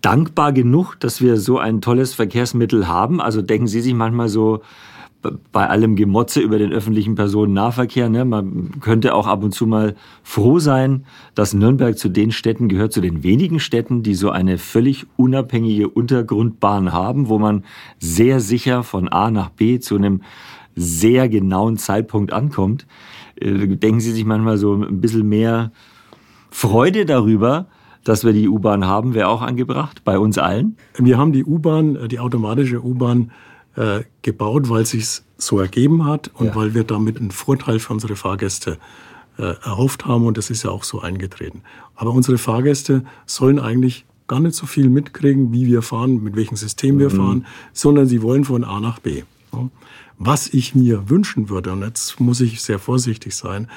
dankbar 0.00 0.52
genug, 0.52 0.96
dass 1.00 1.20
wir 1.20 1.36
so 1.36 1.58
ein 1.58 1.80
tolles 1.80 2.14
Verkehrsmittel 2.14 2.88
haben? 2.88 3.20
Also 3.20 3.42
denken 3.42 3.66
Sie 3.66 3.82
sich 3.82 3.94
manchmal 3.94 4.28
so, 4.28 4.62
bei 5.52 5.68
allem 5.68 5.96
Gemotze 5.96 6.40
über 6.40 6.58
den 6.58 6.72
öffentlichen 6.72 7.14
Personennahverkehr. 7.14 8.08
Ne? 8.08 8.24
Man 8.24 8.80
könnte 8.80 9.14
auch 9.14 9.26
ab 9.26 9.42
und 9.42 9.52
zu 9.52 9.66
mal 9.66 9.96
froh 10.22 10.58
sein, 10.58 11.04
dass 11.34 11.54
Nürnberg 11.54 11.98
zu 11.98 12.08
den 12.08 12.30
Städten 12.30 12.68
gehört, 12.68 12.92
zu 12.92 13.00
den 13.00 13.22
wenigen 13.22 13.58
Städten, 13.58 14.02
die 14.02 14.14
so 14.14 14.30
eine 14.30 14.58
völlig 14.58 15.06
unabhängige 15.16 15.88
Untergrundbahn 15.88 16.92
haben, 16.92 17.28
wo 17.28 17.38
man 17.38 17.64
sehr 17.98 18.40
sicher 18.40 18.82
von 18.82 19.08
A 19.08 19.30
nach 19.30 19.50
B 19.50 19.80
zu 19.80 19.96
einem 19.96 20.22
sehr 20.76 21.28
genauen 21.28 21.76
Zeitpunkt 21.76 22.32
ankommt. 22.32 22.86
Äh, 23.36 23.66
denken 23.76 24.00
Sie 24.00 24.12
sich 24.12 24.24
manchmal 24.24 24.56
so 24.58 24.74
ein 24.74 25.00
bisschen 25.00 25.28
mehr 25.28 25.72
Freude 26.50 27.04
darüber, 27.04 27.66
dass 28.04 28.24
wir 28.24 28.32
die 28.32 28.48
U-Bahn 28.48 28.86
haben, 28.86 29.14
wäre 29.14 29.28
auch 29.28 29.42
angebracht, 29.42 30.02
bei 30.04 30.18
uns 30.18 30.38
allen? 30.38 30.76
Wir 30.96 31.18
haben 31.18 31.32
die 31.32 31.44
U-Bahn, 31.44 32.08
die 32.08 32.20
automatische 32.20 32.82
U-Bahn, 32.82 33.32
äh, 33.76 34.02
gebaut, 34.22 34.68
weil 34.68 34.82
es 34.82 34.90
sich 34.90 35.22
so 35.36 35.60
ergeben 35.60 36.04
hat 36.04 36.30
und 36.34 36.48
ja. 36.48 36.54
weil 36.54 36.74
wir 36.74 36.84
damit 36.84 37.18
einen 37.18 37.30
Vorteil 37.30 37.78
für 37.78 37.92
unsere 37.92 38.16
Fahrgäste 38.16 38.78
äh, 39.38 39.54
erhofft 39.62 40.06
haben 40.06 40.26
und 40.26 40.36
das 40.36 40.50
ist 40.50 40.64
ja 40.64 40.70
auch 40.70 40.84
so 40.84 41.00
eingetreten. 41.00 41.62
Aber 41.94 42.10
unsere 42.10 42.38
Fahrgäste 42.38 43.04
sollen 43.26 43.58
eigentlich 43.58 44.04
gar 44.26 44.40
nicht 44.40 44.54
so 44.54 44.66
viel 44.66 44.88
mitkriegen, 44.88 45.52
wie 45.52 45.66
wir 45.66 45.82
fahren, 45.82 46.22
mit 46.22 46.36
welchem 46.36 46.56
System 46.56 46.98
wir 46.98 47.10
mhm. 47.10 47.16
fahren, 47.16 47.46
sondern 47.72 48.06
sie 48.06 48.20
wollen 48.22 48.44
von 48.44 48.64
A 48.64 48.80
nach 48.80 48.98
B. 48.98 49.22
Was 50.18 50.48
ich 50.52 50.74
mir 50.74 51.08
wünschen 51.08 51.48
würde, 51.48 51.72
und 51.72 51.82
jetzt 51.82 52.20
muss 52.20 52.40
ich 52.40 52.60
sehr 52.60 52.78
vorsichtig 52.78 53.34
sein, 53.34 53.68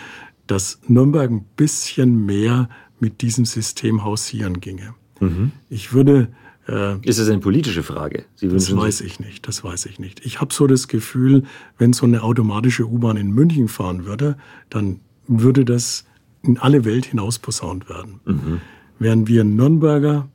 dass 0.48 0.80
Nürnberg 0.88 1.30
ein 1.30 1.46
bisschen 1.56 2.26
mehr 2.26 2.68
mit 3.00 3.22
diesem 3.22 3.46
System 3.46 4.04
hausieren 4.04 4.60
ginge. 4.60 4.94
Mhm. 5.20 5.52
Ich 5.70 5.94
würde 5.94 6.34
äh, 6.68 6.98
ist 7.08 7.20
das 7.20 7.30
eine 7.30 7.40
politische 7.40 7.84
Frage? 7.84 8.26
das 8.42 8.76
weiß 8.76 9.02
ich 9.02 9.20
nicht, 9.20 9.48
das 9.48 9.64
weiß 9.64 9.86
ich 9.88 10.00
nicht. 10.00 10.26
Ich 10.26 10.42
habe 10.42 10.54
so 10.54 10.68
das 10.68 10.88
Gefühl, 10.88 11.44
wenn 11.78 11.94
so 11.94 12.06
eine 12.06 12.24
automatische 12.24 12.88
U-Bahn 12.88 13.18
in 13.18 13.32
München 13.32 13.68
fahren 13.68 14.06
würde, 14.06 14.38
dann 14.70 15.00
würde 15.28 15.66
das 15.66 16.06
in 16.44 16.58
alle 16.58 16.86
Welt 16.86 17.06
hinaus 17.06 17.40
posaunt 17.40 17.90
werden. 17.90 18.20
Mhm. 18.26 18.62
Während 19.00 19.28
wir 19.28 19.44
Nürnberger 19.44 20.28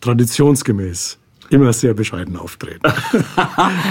traditionsgemäß 0.00 1.18
immer 1.50 1.72
sehr 1.72 1.94
bescheiden 1.94 2.36
auftreten. 2.36 2.82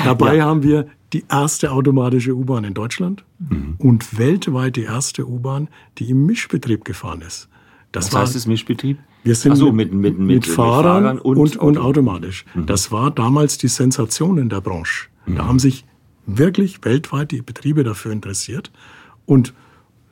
Dabei 0.06 0.38
ja. 0.38 0.46
haben 0.46 0.64
wir 0.64 0.88
die 1.14 1.24
erste 1.30 1.72
automatische 1.72 2.36
U-Bahn 2.36 2.64
in 2.64 2.74
Deutschland 2.74 3.24
mhm. 3.40 3.76
und 3.80 4.18
weltweit 4.18 4.76
die 4.76 4.84
erste 4.84 5.28
U-Bahn, 5.28 5.70
die 5.98 6.10
im 6.10 6.26
Mischbetrieb 6.26 6.86
gefahren 6.86 7.22
ist. 7.22 7.50
Das 7.92 8.08
Was 8.08 8.14
war, 8.14 8.22
heißt 8.22 8.36
das 8.36 8.46
Mischbetrieb? 8.46 9.00
Wir 9.28 9.36
sind 9.36 9.56
so, 9.58 9.74
mit, 9.74 9.94
mit, 9.94 10.18
mit, 10.18 10.46
Fahrern, 10.46 11.04
Fahrern 11.04 11.20
und, 11.20 11.38
und, 11.38 11.58
und, 11.58 11.78
automatisch. 11.78 12.46
Mhm. 12.56 12.66
Das 12.66 12.92
war 12.94 13.12
damals 13.12 13.58
die 13.58 13.68
Sensation 13.68 14.38
in 14.38 14.48
der 14.48 14.62
Branche. 14.62 15.08
Mhm. 15.26 15.36
Da 15.36 15.46
haben 15.46 15.60
sich 15.60 15.84
wirklich 16.26 16.84
weltweit 16.86 17.32
die 17.32 17.42
Betriebe 17.42 17.84
dafür 17.84 18.14
interessiert. 18.14 18.72
Und 19.26 19.54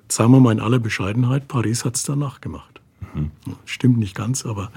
sagen 0.10 0.32
wir 0.32 0.42
mal 0.42 0.52
in 0.52 0.60
aller 0.60 0.80
Bescheidenheit, 0.80 1.48
Paris 1.48 1.86
hat 1.86 1.96
es 1.96 2.04
danach 2.04 2.42
gemacht. 2.42 2.82
Mhm. 3.14 3.32
Stimmt 3.64 4.00
nicht 4.00 4.16
ganz, 4.16 4.46
aber 4.46 4.70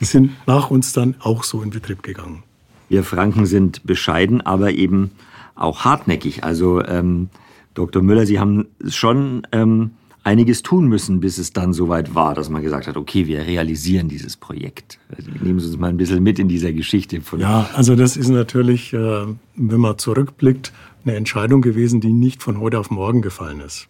sind 0.00 0.32
nach 0.46 0.70
uns 0.70 0.92
dann 0.92 1.14
auch 1.20 1.42
so 1.42 1.62
in 1.62 1.70
Betrieb 1.70 2.02
gegangen. 2.02 2.42
Wir 2.90 3.02
Franken 3.02 3.46
sind 3.46 3.84
bescheiden, 3.86 4.42
aber 4.42 4.72
eben 4.72 5.10
auch 5.54 5.86
hartnäckig. 5.86 6.44
Also 6.44 6.84
ähm, 6.84 7.30
Dr. 7.72 8.02
Müller, 8.02 8.26
Sie 8.26 8.38
haben 8.38 8.66
schon 8.88 9.46
ähm, 9.52 9.92
einiges 10.26 10.62
tun 10.62 10.88
müssen, 10.88 11.20
bis 11.20 11.38
es 11.38 11.52
dann 11.52 11.72
soweit 11.72 12.16
war, 12.16 12.34
dass 12.34 12.50
man 12.50 12.60
gesagt 12.60 12.88
hat, 12.88 12.96
okay, 12.96 13.28
wir 13.28 13.46
realisieren 13.46 14.08
dieses 14.08 14.36
Projekt. 14.36 14.98
Also 15.16 15.30
nehmen 15.30 15.60
Sie 15.60 15.68
uns 15.68 15.78
mal 15.78 15.88
ein 15.88 15.96
bisschen 15.96 16.22
mit 16.22 16.40
in 16.40 16.48
dieser 16.48 16.72
Geschichte. 16.72 17.20
Von 17.20 17.38
ja, 17.38 17.70
also 17.74 17.94
das 17.94 18.16
ist 18.16 18.28
natürlich, 18.28 18.92
äh, 18.92 19.26
wenn 19.54 19.80
man 19.80 19.98
zurückblickt, 19.98 20.72
eine 21.04 21.14
Entscheidung 21.14 21.62
gewesen, 21.62 22.00
die 22.00 22.12
nicht 22.12 22.42
von 22.42 22.58
heute 22.58 22.80
auf 22.80 22.90
morgen 22.90 23.22
gefallen 23.22 23.60
ist. 23.60 23.88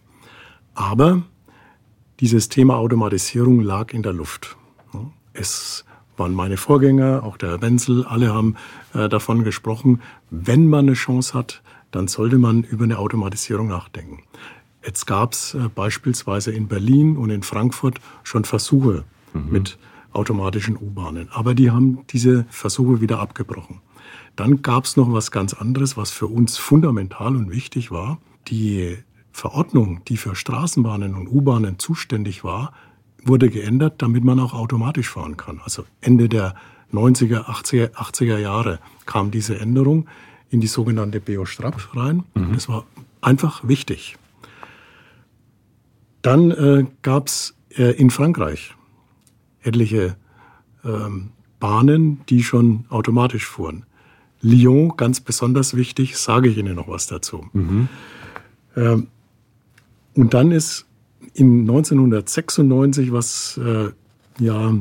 Aber 0.75 1.23
dieses 2.19 2.49
Thema 2.49 2.77
Automatisierung 2.77 3.59
lag 3.59 3.91
in 3.91 4.03
der 4.03 4.13
Luft. 4.13 4.57
Es 5.33 5.85
waren 6.17 6.35
meine 6.35 6.57
Vorgänger, 6.57 7.23
auch 7.23 7.37
der 7.37 7.49
Herr 7.49 7.61
Wenzel, 7.63 8.05
alle 8.05 8.31
haben 8.31 8.55
äh, 8.93 9.09
davon 9.09 9.43
gesprochen, 9.43 10.01
wenn 10.29 10.67
man 10.67 10.85
eine 10.85 10.93
Chance 10.93 11.33
hat, 11.33 11.63
dann 11.89 12.07
sollte 12.07 12.37
man 12.37 12.63
über 12.63 12.83
eine 12.83 12.99
Automatisierung 12.99 13.67
nachdenken. 13.67 14.23
Jetzt 14.87 15.05
gab 15.05 15.33
es 15.33 15.53
äh, 15.53 15.67
beispielsweise 15.67 16.51
in 16.51 16.69
Berlin 16.69 17.17
und 17.17 17.29
in 17.29 17.43
Frankfurt 17.43 17.99
schon 18.23 18.45
Versuche 18.45 19.03
mhm. 19.33 19.51
mit 19.51 19.77
automatischen 20.13 20.77
U-Bahnen, 20.77 21.27
aber 21.29 21.53
die 21.53 21.71
haben 21.71 21.99
diese 22.09 22.45
Versuche 22.49 23.01
wieder 23.01 23.19
abgebrochen. 23.19 23.81
Dann 24.37 24.61
gab 24.61 24.85
es 24.85 24.95
noch 24.95 25.11
was 25.11 25.29
ganz 25.31 25.53
anderes, 25.53 25.97
was 25.97 26.11
für 26.11 26.27
uns 26.27 26.57
fundamental 26.57 27.35
und 27.35 27.51
wichtig 27.51 27.91
war. 27.91 28.19
Die 28.47 28.97
Verordnung, 29.33 30.01
die 30.07 30.15
für 30.15 30.35
Straßenbahnen 30.35 31.15
und 31.15 31.27
U-Bahnen 31.27 31.79
zuständig 31.79 32.45
war, 32.45 32.71
wurde 33.25 33.49
geändert, 33.49 34.01
damit 34.01 34.23
man 34.23 34.39
auch 34.39 34.53
automatisch 34.53 35.09
fahren 35.09 35.35
kann. 35.35 35.59
Also 35.65 35.83
Ende 35.99 36.29
der 36.29 36.55
90er, 36.93 37.43
80er, 37.43 37.91
80er 37.91 38.37
Jahre 38.37 38.79
kam 39.05 39.31
diese 39.31 39.59
Änderung 39.59 40.07
in 40.49 40.61
die 40.61 40.67
sogenannte 40.67 41.19
BO-Strap 41.19 41.93
rein. 41.93 42.23
Mhm. 42.35 42.53
Das 42.53 42.69
war 42.69 42.85
einfach 43.19 43.67
wichtig. 43.67 44.15
Dann 46.27 46.51
äh, 46.51 46.85
gab 47.03 47.27
es 47.27 47.55
äh, 47.77 47.91
in 47.91 48.09
Frankreich 48.09 48.75
etliche 49.61 50.17
ähm, 50.83 51.31
Bahnen, 51.59 52.21
die 52.29 52.43
schon 52.43 52.85
automatisch 52.89 53.45
fuhren. 53.45 53.85
Lyon, 54.41 54.95
ganz 54.97 55.21
besonders 55.21 55.75
wichtig, 55.75 56.17
sage 56.17 56.49
ich 56.49 56.57
Ihnen 56.57 56.75
noch 56.75 56.87
was 56.87 57.07
dazu. 57.07 57.45
Mhm. 57.53 57.87
Ähm, 58.75 59.07
und 60.15 60.33
dann 60.33 60.51
ist 60.51 60.85
in 61.33 61.61
1996 61.61 63.11
was 63.11 63.59
äh, 63.63 63.91
ja 64.39 64.73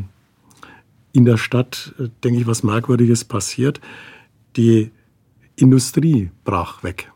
in 1.12 1.24
der 1.24 1.36
Stadt, 1.36 1.94
äh, 1.98 2.08
denke 2.24 2.40
ich, 2.40 2.46
was 2.46 2.62
Merkwürdiges 2.62 3.24
passiert. 3.24 3.80
Die 4.56 4.90
Industrie 5.56 6.30
brach 6.44 6.82
weg. 6.82 7.10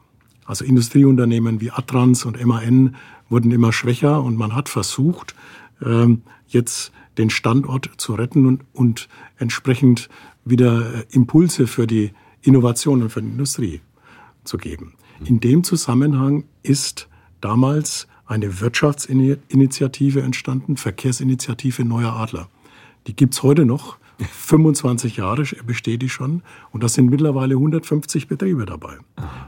Also 0.46 0.64
Industrieunternehmen 0.64 1.60
wie 1.60 1.70
Atrans 1.70 2.24
und 2.24 2.42
MAN 2.44 2.96
wurden 3.30 3.50
immer 3.50 3.72
schwächer 3.72 4.22
und 4.22 4.36
man 4.36 4.54
hat 4.54 4.68
versucht, 4.68 5.34
ähm, 5.82 6.22
jetzt 6.46 6.92
den 7.16 7.30
Standort 7.30 7.90
zu 7.96 8.14
retten 8.14 8.46
und, 8.46 8.64
und 8.72 9.08
entsprechend 9.38 10.08
wieder 10.44 10.94
äh, 10.94 11.04
Impulse 11.10 11.66
für 11.66 11.86
die 11.86 12.12
Innovation 12.42 13.02
und 13.02 13.10
für 13.10 13.22
die 13.22 13.28
Industrie 13.28 13.80
zu 14.44 14.58
geben. 14.58 14.94
In 15.24 15.40
dem 15.40 15.64
Zusammenhang 15.64 16.44
ist 16.62 17.08
damals 17.40 18.08
eine 18.26 18.60
Wirtschaftsinitiative 18.60 20.22
entstanden, 20.22 20.76
Verkehrsinitiative 20.76 21.84
Neuer 21.84 22.12
Adler. 22.12 22.48
Die 23.06 23.14
gibt's 23.14 23.42
heute 23.42 23.64
noch. 23.64 23.98
25 24.18 25.16
Jahre 25.16 25.44
besteht 25.64 26.02
die 26.02 26.08
schon 26.08 26.42
und 26.72 26.82
das 26.82 26.94
sind 26.94 27.10
mittlerweile 27.10 27.54
150 27.54 28.28
Betriebe 28.28 28.66
dabei. 28.66 28.98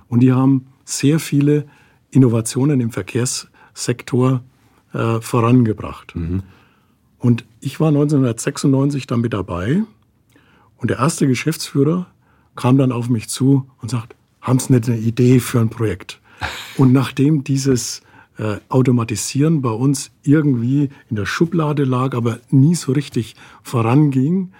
Und 0.08 0.20
die 0.20 0.32
haben 0.32 0.66
sehr 0.84 1.18
viele 1.18 1.66
Innovationen 2.10 2.80
im 2.80 2.90
Verkehrs 2.90 3.48
Sektor 3.74 4.42
äh, 4.92 5.20
vorangebracht. 5.20 6.14
Mhm. 6.14 6.42
Und 7.18 7.44
ich 7.60 7.78
war 7.80 7.88
1996 7.88 9.06
dann 9.06 9.20
mit 9.20 9.32
dabei 9.32 9.82
und 10.76 10.90
der 10.90 10.98
erste 10.98 11.26
Geschäftsführer 11.26 12.06
kam 12.56 12.76
dann 12.78 12.92
auf 12.92 13.08
mich 13.08 13.28
zu 13.28 13.70
und 13.80 13.90
sagt, 13.90 14.16
haben 14.40 14.58
Sie 14.58 14.72
nicht 14.72 14.88
eine 14.88 14.98
Idee 14.98 15.38
für 15.38 15.60
ein 15.60 15.70
Projekt? 15.70 16.20
Und 16.76 16.92
nachdem 16.92 17.44
dieses 17.44 18.02
äh, 18.38 18.56
Automatisieren 18.68 19.62
bei 19.62 19.70
uns 19.70 20.10
irgendwie 20.24 20.90
in 21.08 21.16
der 21.16 21.26
Schublade 21.26 21.84
lag, 21.84 22.14
aber 22.14 22.40
nie 22.50 22.74
so 22.74 22.92
richtig 22.92 23.36
voranging, 23.62 24.52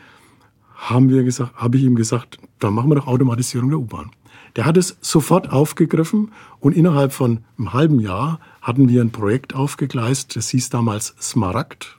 haben 0.75 1.11
wir 1.11 1.25
gesagt, 1.25 1.57
habe 1.57 1.77
ich 1.77 1.83
ihm 1.83 1.97
gesagt, 1.97 2.39
dann 2.61 2.75
machen 2.75 2.91
wir 2.91 2.95
doch 2.95 3.09
Automatisierung 3.09 3.71
der 3.71 3.81
U-Bahn. 3.81 4.11
Der 4.57 4.67
hat 4.67 4.77
es 4.77 4.97
sofort 5.01 5.51
aufgegriffen 5.51 6.33
und 6.61 6.77
innerhalb 6.77 7.13
von 7.13 7.39
einem 7.59 7.73
halben 7.73 8.01
Jahr 8.01 8.39
hatten 8.61 8.89
wir 8.89 9.01
ein 9.01 9.11
Projekt 9.11 9.55
aufgegleist, 9.55 10.37
das 10.37 10.51
hieß 10.51 10.69
damals 10.71 11.15
Smaragd. 11.21 11.99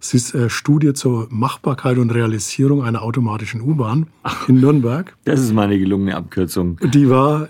Es 0.00 0.14
ist 0.14 0.34
eine 0.34 0.50
Studie 0.50 0.92
zur 0.92 1.26
Machbarkeit 1.30 1.98
und 1.98 2.10
Realisierung 2.10 2.84
einer 2.84 3.02
automatischen 3.02 3.60
U-Bahn 3.60 4.06
in 4.46 4.60
Nürnberg. 4.60 5.16
Das 5.24 5.40
ist 5.40 5.52
meine 5.52 5.78
gelungene 5.78 6.16
Abkürzung. 6.16 6.78
Die 6.92 7.10
war, 7.10 7.48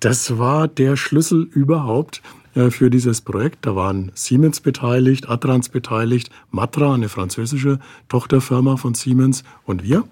das 0.00 0.38
war 0.38 0.66
der 0.66 0.96
Schlüssel 0.96 1.48
überhaupt 1.52 2.22
äh, 2.54 2.70
für 2.70 2.90
dieses 2.90 3.20
Projekt. 3.20 3.66
Da 3.66 3.76
waren 3.76 4.10
Siemens 4.14 4.60
beteiligt, 4.60 5.28
Atrans 5.28 5.68
beteiligt, 5.68 6.30
Matra, 6.50 6.94
eine 6.94 7.08
französische 7.08 7.78
Tochterfirma 8.08 8.76
von 8.76 8.94
Siemens 8.94 9.44
und 9.64 9.84
wir. 9.84 10.04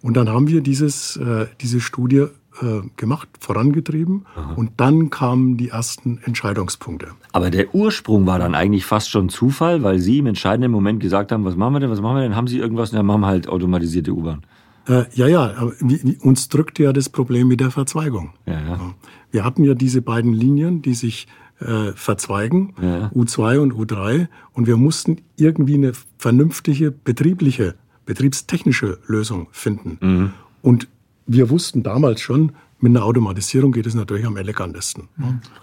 Und 0.00 0.16
dann 0.16 0.28
haben 0.28 0.48
wir 0.48 0.60
dieses, 0.62 1.16
äh, 1.16 1.46
diese 1.60 1.80
Studie 1.80 2.26
äh, 2.62 2.80
gemacht, 2.96 3.28
vorangetrieben 3.40 4.26
Aha. 4.34 4.54
und 4.54 4.72
dann 4.76 5.10
kamen 5.10 5.56
die 5.56 5.68
ersten 5.68 6.18
Entscheidungspunkte. 6.24 7.08
Aber 7.32 7.50
der 7.50 7.74
Ursprung 7.74 8.26
war 8.26 8.38
dann 8.38 8.54
eigentlich 8.54 8.84
fast 8.84 9.10
schon 9.10 9.28
Zufall, 9.28 9.82
weil 9.82 9.98
Sie 9.98 10.18
im 10.18 10.26
entscheidenden 10.26 10.70
Moment 10.70 11.00
gesagt 11.00 11.32
haben, 11.32 11.44
was 11.44 11.56
machen 11.56 11.74
wir 11.74 11.80
denn, 11.80 11.90
was 11.90 12.00
machen 12.00 12.16
wir 12.16 12.22
denn? 12.22 12.36
Haben 12.36 12.48
Sie 12.48 12.58
irgendwas? 12.58 12.90
Dann 12.90 13.06
machen 13.06 13.20
wir 13.20 13.26
halt 13.26 13.48
automatisierte 13.48 14.12
U-Bahn. 14.12 14.42
Äh, 14.88 15.04
ja, 15.14 15.26
ja, 15.26 15.54
aber 15.56 15.72
uns 16.20 16.48
drückte 16.48 16.82
ja 16.82 16.92
das 16.92 17.08
Problem 17.08 17.48
mit 17.48 17.60
der 17.60 17.70
Verzweigung. 17.70 18.30
Ja, 18.46 18.60
ja. 18.60 18.94
Wir 19.30 19.44
hatten 19.44 19.62
ja 19.64 19.74
diese 19.74 20.00
beiden 20.00 20.32
Linien, 20.32 20.80
die 20.80 20.94
sich 20.94 21.28
äh, 21.60 21.92
verzweigen, 21.94 22.74
ja. 22.80 23.08
U2 23.14 23.58
und 23.58 23.74
U3, 23.74 24.28
und 24.52 24.66
wir 24.66 24.76
mussten 24.76 25.18
irgendwie 25.36 25.74
eine 25.74 25.92
vernünftige 26.16 26.90
betriebliche, 26.90 27.74
betriebstechnische 28.06 28.98
Lösung 29.06 29.48
finden. 29.52 29.98
Mhm. 30.00 30.32
Und 30.62 30.88
wir 31.28 31.50
wussten 31.50 31.84
damals 31.84 32.20
schon, 32.20 32.52
mit 32.80 32.90
einer 32.90 33.04
Automatisierung 33.04 33.72
geht 33.72 33.86
es 33.86 33.94
natürlich 33.94 34.26
am 34.26 34.36
elegantesten. 34.36 35.08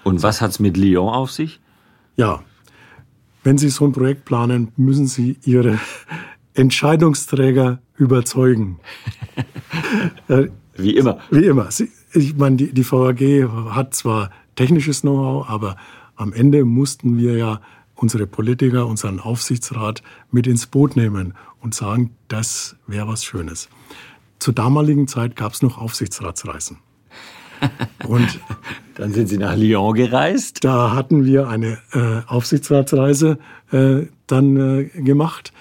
Und 0.04 0.24
was 0.24 0.42
hat 0.42 0.52
es 0.52 0.60
mit 0.60 0.78
Lyon 0.78 1.14
auf 1.14 1.32
sich? 1.32 1.60
Ja, 2.18 2.44
wenn 3.44 3.58
Sie 3.58 3.70
so 3.70 3.86
ein 3.86 3.92
Projekt 3.92 4.26
planen, 4.26 4.72
müssen 4.78 5.08
Sie 5.08 5.38
Ihre 5.44 5.80
Entscheidungsträger 6.54 7.80
überzeugen. 7.98 8.80
Wie 10.76 10.96
immer. 10.96 11.20
Wie 11.32 11.46
immer. 11.46 11.70
Ich 12.14 12.36
meine, 12.38 12.56
die, 12.58 12.74
die 12.74 12.90
VAG 12.90 13.22
hat 13.74 13.94
zwar 13.94 14.32
technisches 14.56 15.02
Know-how, 15.02 15.50
aber 15.50 15.76
am 16.16 16.34
Ende 16.34 16.64
mussten 16.64 17.18
wir 17.18 17.38
ja 17.38 17.62
unsere 17.96 18.28
Politiker, 18.28 18.88
unseren 18.88 19.20
Aufsichtsrat 19.20 20.02
mit 20.32 20.48
ins 20.48 20.68
Boot 20.68 20.96
nehmen 20.96 21.34
und 21.62 21.74
sagen, 21.74 22.12
das 22.28 22.76
wäre 22.88 23.08
was 23.08 23.24
Schönes. 23.24 23.70
Zur 24.40 24.54
damaligen 24.54 25.08
Zeit 25.08 25.36
gab 25.36 25.54
es 25.54 25.62
noch 25.62 25.78
Aufsichtsratsreisen. 25.78 26.78
Und 28.08 28.40
dann 28.96 29.14
sind 29.14 29.28
Sie 29.28 29.38
nach 29.38 29.56
Lyon 29.56 29.94
gereist? 29.94 30.64
Da 30.64 30.94
hatten 30.94 31.26
wir 31.26 31.48
eine 31.48 31.78
äh, 31.94 32.22
Aufsichtsratsreise 32.28 33.40
äh, 33.72 34.08
dann 34.28 34.58
äh, 34.58 34.84
gemacht, 34.86 35.54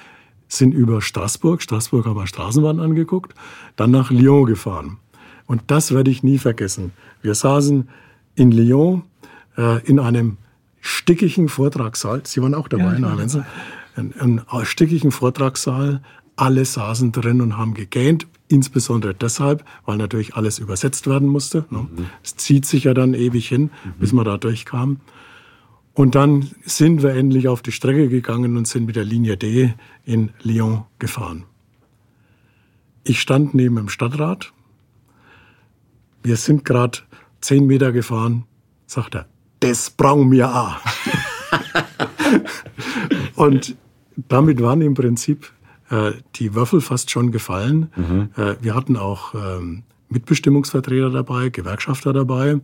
sind 0.49 0.73
über 0.73 1.01
Straßburg, 1.01 1.63
Straßburg 1.63 2.07
haben 2.07 2.17
wir 2.17 2.27
Straßenbahn 2.27 2.81
angeguckt, 2.81 3.35
dann 3.77 3.91
nach 3.91 4.11
Lyon 4.11 4.47
gefahren. 4.47 4.99
Und 5.47 5.63
das 5.67 5.93
werde 5.93 6.11
ich 6.11 6.23
nie 6.23 6.39
vergessen. 6.39 6.93
Wir 7.23 7.35
saßen 7.35 7.89
in 8.35 8.51
Lyon 8.51 9.03
äh, 9.57 9.85
in 9.85 9.99
einem 9.99 10.39
stickigen 10.81 11.49
Vortragssaal. 11.49 12.23
Sie 12.25 12.41
waren 12.43 12.55
auch 12.55 12.69
dabei, 12.69 12.99
ja, 12.99 13.15
ne, 13.15 13.45
in 13.97 14.13
einem 14.19 14.43
stickigen 14.65 15.11
Vortragssaal. 15.11 16.03
Alle 16.37 16.65
saßen 16.65 17.13
drin 17.13 17.41
und 17.41 17.57
haben 17.57 17.75
gegähnt. 17.75 18.27
Insbesondere 18.49 19.15
deshalb, 19.15 19.65
weil 19.87 19.97
natürlich 19.97 20.35
alles 20.35 20.59
übersetzt 20.59 21.07
werden 21.07 21.29
musste. 21.29 21.65
Ne? 21.71 21.89
Mhm. 21.91 22.07
Es 22.23 22.37
zieht 22.37 22.67
sich 22.67 22.85
ja 22.85 22.95
dann 22.95 23.15
ewig 23.15 23.49
hin, 23.49 23.71
mhm. 23.85 23.93
bis 23.99 24.13
man 24.13 24.25
da 24.25 24.37
durchkam. 24.37 25.01
Und 25.95 26.15
dann 26.15 26.51
sind 26.65 27.03
wir 27.03 27.11
endlich 27.15 27.49
auf 27.49 27.63
die 27.63 27.73
Strecke 27.73 28.09
gegangen 28.09 28.57
und 28.57 28.67
sind 28.67 28.85
mit 28.85 28.97
der 28.97 29.05
Linie 29.05 29.37
D 29.37 29.75
in 30.05 30.31
Lyon 30.43 30.85
gefahren. 30.99 31.45
Ich 33.05 33.21
stand 33.21 33.55
neben 33.55 33.77
dem 33.77 33.89
Stadtrat. 33.89 34.53
Wir 36.23 36.37
sind 36.37 36.65
gerade 36.65 36.99
zehn 37.41 37.67
Meter 37.67 37.93
gefahren, 37.93 38.45
sagt 38.87 39.15
er, 39.15 39.27
das 39.61 39.91
brauchen 39.91 40.31
wir 40.33 40.55
auch. 40.55 40.77
und 43.37 43.77
damit 44.17 44.61
waren 44.61 44.81
im 44.81 44.95
Prinzip 44.95 45.53
äh, 45.95 46.13
die 46.37 46.55
Würfel 46.55 46.81
fast 46.81 47.11
schon 47.11 47.31
gefallen. 47.31 47.91
Mhm. 47.97 48.31
Äh, 48.37 48.57
wir 48.61 48.75
hatten 48.75 48.97
auch 48.97 49.35
ähm, 49.35 49.85
Mitbestimmungsvertreter 50.09 51.11
dabei, 51.11 51.51
Gewerkschafter 51.51 52.13
dabei. 52.13 52.61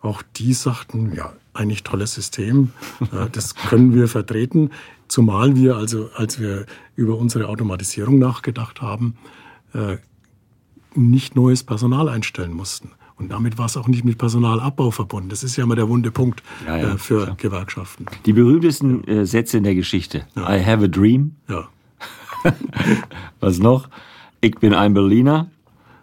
Auch 0.00 0.22
die 0.36 0.52
sagten, 0.52 1.14
ja, 1.14 1.32
eigentlich 1.54 1.82
tolles 1.82 2.14
System, 2.14 2.72
äh, 3.00 3.30
das 3.32 3.54
können 3.54 3.94
wir 3.94 4.08
vertreten. 4.08 4.70
Zumal 5.08 5.56
wir 5.56 5.76
also, 5.76 6.10
als 6.14 6.40
wir 6.40 6.66
über 6.96 7.16
unsere 7.16 7.48
Automatisierung 7.48 8.18
nachgedacht 8.18 8.82
haben, 8.82 9.16
äh, 9.72 9.96
nicht 10.94 11.36
neues 11.36 11.62
Personal 11.64 12.08
einstellen 12.08 12.52
mussten. 12.52 12.90
Und 13.16 13.30
damit 13.30 13.58
war 13.58 13.66
es 13.66 13.76
auch 13.76 13.86
nicht 13.86 14.04
mit 14.04 14.18
Personalabbau 14.18 14.90
verbunden. 14.90 15.28
Das 15.28 15.44
ist 15.44 15.56
ja 15.56 15.64
immer 15.64 15.76
der 15.76 15.88
wunde 15.88 16.10
Punkt 16.10 16.42
ja, 16.66 16.76
ja, 16.76 16.94
äh, 16.94 16.98
für 16.98 17.24
klar. 17.24 17.36
Gewerkschaften. 17.36 18.06
Die 18.26 18.32
berühmtesten 18.32 19.04
äh, 19.04 19.24
Sätze 19.24 19.58
in 19.58 19.64
der 19.64 19.74
Geschichte. 19.74 20.26
Ja. 20.34 20.54
I 20.54 20.64
have 20.64 20.84
a 20.84 20.88
dream. 20.88 21.36
Ja. 21.48 21.68
Was 23.40 23.58
noch? 23.58 23.88
Ich 24.40 24.56
bin 24.56 24.74
ein 24.74 24.94
Berliner 24.94 25.48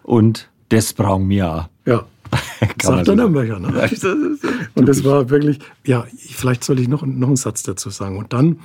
und 0.04 0.50
das 0.70 0.94
brauchen 0.94 1.30
wir. 1.30 1.70
Ja. 1.86 2.06
Sagt 2.82 3.08
der 3.08 3.16
Nürnberger. 3.16 3.60
Ne? 3.60 4.38
und 4.76 4.88
das 4.88 5.04
war 5.04 5.30
wirklich, 5.30 5.60
ja, 5.86 6.06
vielleicht 6.18 6.64
soll 6.64 6.80
ich 6.80 6.88
noch, 6.88 7.06
noch 7.06 7.28
einen 7.28 7.36
Satz 7.36 7.64
dazu 7.64 7.90
sagen. 7.90 8.18
Und 8.18 8.32
dann 8.34 8.60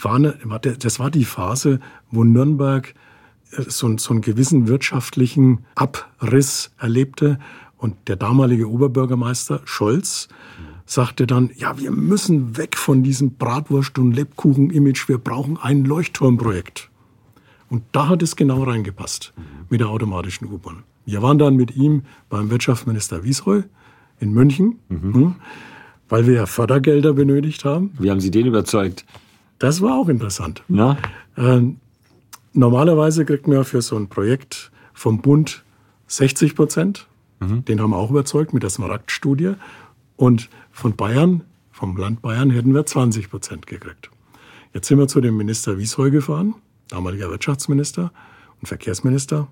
war, 0.00 0.14
eine, 0.14 0.34
das 0.78 0.98
war 0.98 1.10
die 1.10 1.24
Phase, 1.24 1.80
wo 2.10 2.24
Nürnberg 2.24 2.94
äh, 3.52 3.62
so, 3.68 3.96
so 3.98 4.14
einen 4.14 4.22
gewissen 4.22 4.68
wirtschaftlichen 4.68 5.64
Abriss 5.74 6.70
erlebte 6.78 7.38
und 7.76 8.08
der 8.08 8.16
damalige 8.16 8.70
Oberbürgermeister 8.70 9.60
Scholz 9.64 10.28
sagte 10.86 11.26
dann, 11.26 11.50
ja, 11.56 11.78
wir 11.78 11.90
müssen 11.90 12.56
weg 12.56 12.76
von 12.76 13.02
diesem 13.02 13.36
Bratwurst- 13.36 13.98
und 13.98 14.12
Lebkuchen-Image, 14.12 15.08
wir 15.08 15.18
brauchen 15.18 15.58
ein 15.58 15.84
Leuchtturmprojekt. 15.84 16.90
Und 17.68 17.82
da 17.92 18.08
hat 18.08 18.22
es 18.22 18.36
genau 18.36 18.62
reingepasst 18.62 19.32
mit 19.68 19.80
der 19.80 19.88
automatischen 19.88 20.46
U-Bahn. 20.46 20.84
Wir 21.06 21.22
waren 21.22 21.38
dann 21.38 21.56
mit 21.56 21.76
ihm 21.76 22.02
beim 22.28 22.50
Wirtschaftsminister 22.50 23.24
Wiesroy 23.24 23.64
in 24.20 24.32
München, 24.32 24.78
mhm. 24.88 25.14
Hm, 25.14 25.34
weil 26.08 26.26
wir 26.26 26.34
ja 26.34 26.46
Fördergelder 26.46 27.12
benötigt 27.12 27.64
haben. 27.64 27.92
Wie 27.98 28.10
haben 28.10 28.20
Sie 28.20 28.30
den 28.30 28.46
überzeugt? 28.46 29.04
Das 29.58 29.80
war 29.80 29.96
auch 29.96 30.08
interessant. 30.08 30.62
Na? 30.68 30.96
Äh, 31.36 31.60
normalerweise 32.52 33.24
kriegt 33.24 33.46
man 33.46 33.58
ja 33.58 33.64
für 33.64 33.82
so 33.82 33.96
ein 33.96 34.08
Projekt 34.08 34.70
vom 34.92 35.20
Bund 35.20 35.64
60 36.06 36.54
Prozent 36.54 37.06
Mhm. 37.44 37.64
Den 37.64 37.80
haben 37.80 37.90
wir 37.90 37.96
auch 37.96 38.10
überzeugt 38.10 38.52
mit 38.52 38.62
der 38.62 38.70
Smaragd-Studie. 38.70 39.54
Und 40.16 40.48
von 40.70 40.94
Bayern, 40.96 41.42
vom 41.72 41.96
Land 41.96 42.22
Bayern, 42.22 42.50
hätten 42.50 42.74
wir 42.74 42.86
20 42.86 43.30
Prozent 43.30 43.66
gekriegt. 43.66 44.10
Jetzt 44.72 44.88
sind 44.88 44.98
wir 44.98 45.08
zu 45.08 45.20
dem 45.20 45.36
Minister 45.36 45.78
Wiesheu 45.78 46.10
gefahren, 46.10 46.54
damaliger 46.94 47.28
Wirtschaftsminister 47.28 48.12
und 48.60 48.68
Verkehrsminister. 48.68 49.48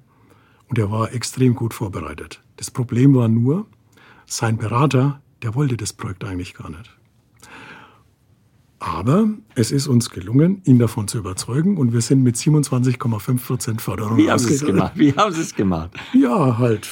Und 0.69 0.79
er 0.79 0.91
war 0.91 1.13
extrem 1.13 1.55
gut 1.55 1.75
vorbereitet. 1.75 2.41
Das 2.57 2.71
Problem 2.71 3.15
war 3.15 3.29
nur, 3.29 3.67
sein 4.27 4.57
Berater, 4.57 5.21
der 5.43 5.55
wollte 5.55 5.77
das 5.77 5.93
Projekt 5.93 6.25
eigentlich 6.25 6.55
gar 6.55 6.71
nicht. 6.71 6.97
Aber 8.79 9.29
es 9.55 9.71
ist 9.71 9.87
uns 9.87 10.11
gelungen, 10.11 10.61
ihn 10.65 10.79
davon 10.79 11.07
zu 11.07 11.19
überzeugen 11.19 11.77
und 11.77 11.93
wir 11.93 12.01
sind 12.01 12.23
mit 12.23 12.37
27,5 12.37 13.47
Prozent 13.47 13.83
Förderung 13.83 14.17
Wie 14.17 14.31
haben 14.31 14.39
Sie 14.39 14.55
es 14.55 14.65
gemacht? 14.65 14.93
Wie 14.97 15.13
haben 15.13 15.33
Sie 15.33 15.41
es 15.41 15.55
gemacht? 15.55 15.91
Ja, 16.13 16.59
halt 16.59 16.89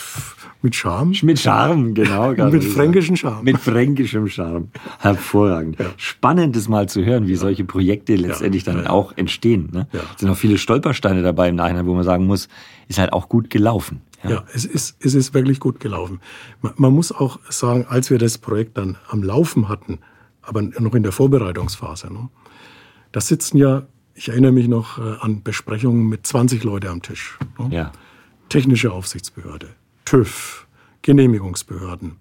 mit 0.62 0.74
Charme. 0.74 1.12
Mit 1.22 1.38
Charme, 1.38 1.94
genau. 1.94 2.32
mit 2.50 2.64
fränkischem 2.64 3.16
Charme. 3.16 3.44
Mit 3.44 3.58
fränkischem 3.58 4.28
Charme. 4.28 4.68
Hervorragend. 4.98 5.78
Ja. 5.78 5.86
Spannend, 5.96 6.56
das 6.56 6.68
mal 6.68 6.88
zu 6.88 7.04
hören, 7.04 7.26
wie 7.26 7.32
ja. 7.32 7.38
solche 7.38 7.64
Projekte 7.64 8.14
letztendlich 8.16 8.66
ja. 8.66 8.72
dann 8.72 8.86
auch 8.86 9.16
entstehen. 9.16 9.70
Ne? 9.72 9.88
Ja. 9.92 10.00
Es 10.14 10.20
sind 10.20 10.30
auch 10.30 10.36
viele 10.36 10.58
Stolpersteine 10.58 11.22
dabei 11.22 11.48
im 11.48 11.56
Nachhinein, 11.56 11.86
wo 11.86 11.94
man 11.94 12.04
sagen 12.04 12.26
muss, 12.26 12.48
ist 12.88 12.98
halt 12.98 13.12
auch 13.12 13.28
gut 13.28 13.50
gelaufen. 13.50 14.02
Ja, 14.22 14.44
es, 14.52 14.66
ist, 14.66 14.96
es 15.00 15.14
ist 15.14 15.32
wirklich 15.32 15.60
gut 15.60 15.80
gelaufen. 15.80 16.20
Man, 16.60 16.74
man 16.76 16.92
muss 16.92 17.10
auch 17.10 17.38
sagen, 17.48 17.86
als 17.88 18.10
wir 18.10 18.18
das 18.18 18.36
Projekt 18.36 18.76
dann 18.76 18.98
am 19.08 19.22
Laufen 19.22 19.68
hatten, 19.68 19.98
aber 20.42 20.62
noch 20.62 20.94
in 20.94 21.02
der 21.02 21.12
Vorbereitungsphase, 21.12 22.12
ne, 22.12 22.28
da 23.12 23.20
sitzen 23.20 23.56
ja, 23.56 23.86
ich 24.14 24.28
erinnere 24.28 24.52
mich 24.52 24.68
noch 24.68 24.98
äh, 24.98 25.16
an 25.20 25.42
Besprechungen 25.42 26.08
mit 26.08 26.26
20 26.26 26.64
Leute 26.64 26.90
am 26.90 27.00
Tisch. 27.00 27.38
Ne? 27.58 27.74
Ja. 27.74 27.92
Technische 28.50 28.92
Aufsichtsbehörde, 28.92 29.68
TÜV, 30.10 30.66
Genehmigungsbehörden, 31.02 32.16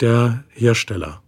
der 0.00 0.44
Hersteller. 0.48 1.20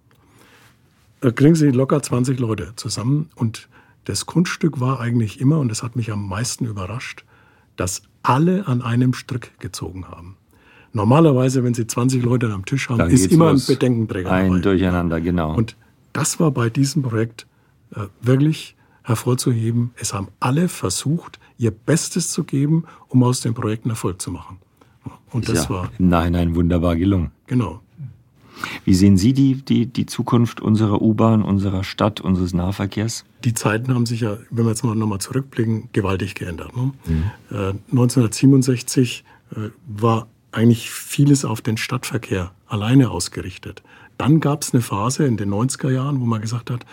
Da 1.20 1.30
kriegen 1.30 1.54
Sie 1.54 1.68
locker 1.68 2.02
20 2.02 2.40
Leute 2.40 2.72
zusammen 2.76 3.28
und 3.34 3.68
das 4.06 4.24
Kunststück 4.24 4.80
war 4.80 4.98
eigentlich 4.98 5.42
immer, 5.42 5.58
und 5.58 5.68
das 5.68 5.82
hat 5.82 5.94
mich 5.94 6.10
am 6.10 6.26
meisten 6.26 6.64
überrascht, 6.64 7.26
dass 7.76 8.00
alle 8.22 8.66
an 8.66 8.80
einem 8.80 9.12
Strick 9.12 9.60
gezogen 9.60 10.08
haben. 10.08 10.38
Normalerweise, 10.94 11.62
wenn 11.64 11.74
Sie 11.74 11.86
20 11.86 12.22
Leute 12.22 12.50
am 12.50 12.64
Tisch 12.64 12.88
haben, 12.88 13.10
ist 13.10 13.30
immer 13.30 13.50
ein 13.50 13.60
Bedenkenträger 13.66 14.32
Ein 14.32 14.48
dabei. 14.52 14.60
Durcheinander, 14.60 15.20
genau. 15.20 15.54
Und 15.54 15.76
das 16.14 16.40
war 16.40 16.50
bei 16.50 16.70
diesem 16.70 17.02
Projekt 17.02 17.46
äh, 17.94 18.06
wirklich 18.22 18.74
hervorzuheben. 19.02 19.90
Es 19.96 20.14
haben 20.14 20.28
alle 20.40 20.68
versucht, 20.68 21.38
ihr 21.58 21.72
Bestes 21.72 22.30
zu 22.30 22.44
geben, 22.44 22.84
um 23.08 23.22
aus 23.22 23.42
dem 23.42 23.52
Projekt 23.52 23.84
einen 23.84 23.90
Erfolg 23.90 24.22
zu 24.22 24.30
machen. 24.30 24.61
Und 25.32 25.48
das 25.48 25.64
ja, 25.64 25.70
war, 25.70 25.90
im 25.98 26.08
Nachhinein 26.08 26.54
wunderbar 26.54 26.96
gelungen. 26.96 27.30
genau. 27.46 27.80
Wie 28.84 28.94
sehen 28.94 29.16
Sie 29.16 29.32
die, 29.32 29.54
die, 29.56 29.86
die 29.86 30.06
Zukunft 30.06 30.60
unserer 30.60 31.02
U-Bahn, 31.02 31.42
unserer 31.42 31.82
Stadt, 31.82 32.20
unseres 32.20 32.52
Nahverkehrs? 32.52 33.24
Die 33.44 33.54
Zeiten 33.54 33.92
haben 33.92 34.06
sich 34.06 34.20
ja, 34.20 34.38
wenn 34.50 34.64
wir 34.64 34.70
jetzt 34.70 34.84
mal 34.84 34.94
nochmal 34.94 35.18
zurückblicken, 35.18 35.88
gewaltig 35.92 36.36
geändert. 36.36 36.70
Ne? 36.76 36.92
Äh, 37.50 37.74
1967 37.90 39.24
äh, 39.50 39.70
war 39.88 40.28
eigentlich 40.52 40.90
vieles 40.90 41.44
auf 41.44 41.60
den 41.60 41.76
Stadtverkehr 41.76 42.52
alleine 42.66 43.10
ausgerichtet. 43.10 43.82
Dann 44.18 44.40
gab 44.40 44.62
es 44.62 44.72
eine 44.72 44.82
Phase 44.82 45.26
in 45.26 45.36
den 45.36 45.50
90er 45.52 45.90
Jahren, 45.90 46.20
wo 46.20 46.24
man 46.26 46.40
gesagt 46.40 46.70
hat, 46.70 46.84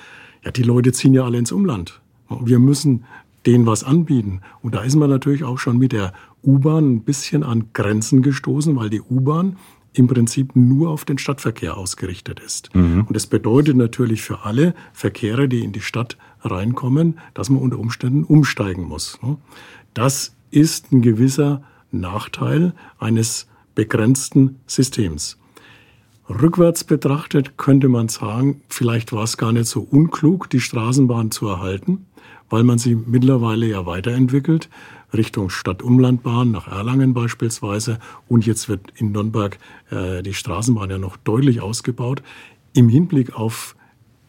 ja, 0.44 0.52
die 0.52 0.64
Leute 0.64 0.94
ziehen 0.94 1.14
ja 1.14 1.26
alle 1.26 1.38
ins 1.38 1.52
Umland. 1.52 2.00
Wir 2.42 2.60
müssen 2.60 3.04
denen 3.46 3.66
was 3.66 3.84
anbieten. 3.84 4.42
Und 4.62 4.76
da 4.76 4.82
ist 4.82 4.96
man 4.96 5.10
natürlich 5.10 5.44
auch 5.44 5.58
schon 5.58 5.78
mit 5.78 5.92
der 5.92 6.14
U-Bahn 6.44 6.96
ein 6.96 7.04
bisschen 7.04 7.44
an 7.44 7.70
Grenzen 7.74 8.22
gestoßen, 8.22 8.76
weil 8.76 8.90
die 8.90 9.02
U-Bahn 9.02 9.58
im 9.94 10.08
Prinzip 10.08 10.56
nur 10.56 10.90
auf 10.90 11.04
den 11.04 11.18
Stadtverkehr 11.18 11.76
ausgerichtet 11.76 12.40
ist. 12.40 12.70
Und 13.08 13.16
das 13.16 13.28
bedeutet 13.28 13.76
natürlich 13.76 14.22
für 14.22 14.46
alle 14.46 14.76
Verkehre, 14.94 15.50
die 15.50 15.64
in 15.64 15.72
die 15.72 15.82
Stadt 15.82 16.18
reinkommen, 16.42 17.20
dass 17.34 17.50
man 17.50 17.62
unter 17.62 17.80
Umständen 17.80 18.24
umsteigen 18.24 18.84
muss. 18.84 19.20
Das 19.94 20.36
ist 20.52 20.92
ein 20.92 21.02
gewisser 21.02 21.64
Nachteil 21.92 22.74
eines 23.00 23.48
begrenzten 23.76 24.60
Systems. 24.68 25.38
Rückwärts 26.30 26.84
betrachtet 26.84 27.58
könnte 27.58 27.90
man 27.90 28.08
sagen, 28.08 28.62
vielleicht 28.70 29.12
war 29.12 29.24
es 29.24 29.38
gar 29.38 29.52
nicht 29.52 29.66
so 29.66 29.82
unklug, 29.82 30.50
die 30.50 30.60
Straßenbahn 30.60 31.32
zu 31.32 31.48
erhalten, 31.48 32.06
weil 32.50 32.64
man 32.64 32.78
sie 32.78 32.96
mittlerweile 32.96 33.66
ja 33.66 33.88
weiterentwickelt, 33.88 34.70
Richtung 35.14 35.50
Stadtumlandbahn 35.50 36.52
nach 36.52 36.68
Erlangen 36.68 37.14
beispielsweise. 37.14 38.00
Und 38.28 38.46
jetzt 38.46 38.70
wird 38.70 38.92
in 38.96 39.12
Nürnberg 39.12 39.58
äh, 39.90 40.22
die 40.22 40.34
Straßenbahn 40.34 40.90
ja 40.90 40.98
noch 40.98 41.18
deutlich 41.18 41.62
ausgebaut. 41.62 42.22
Im 42.74 42.90
Hinblick 42.90 43.34
auf 43.34 43.76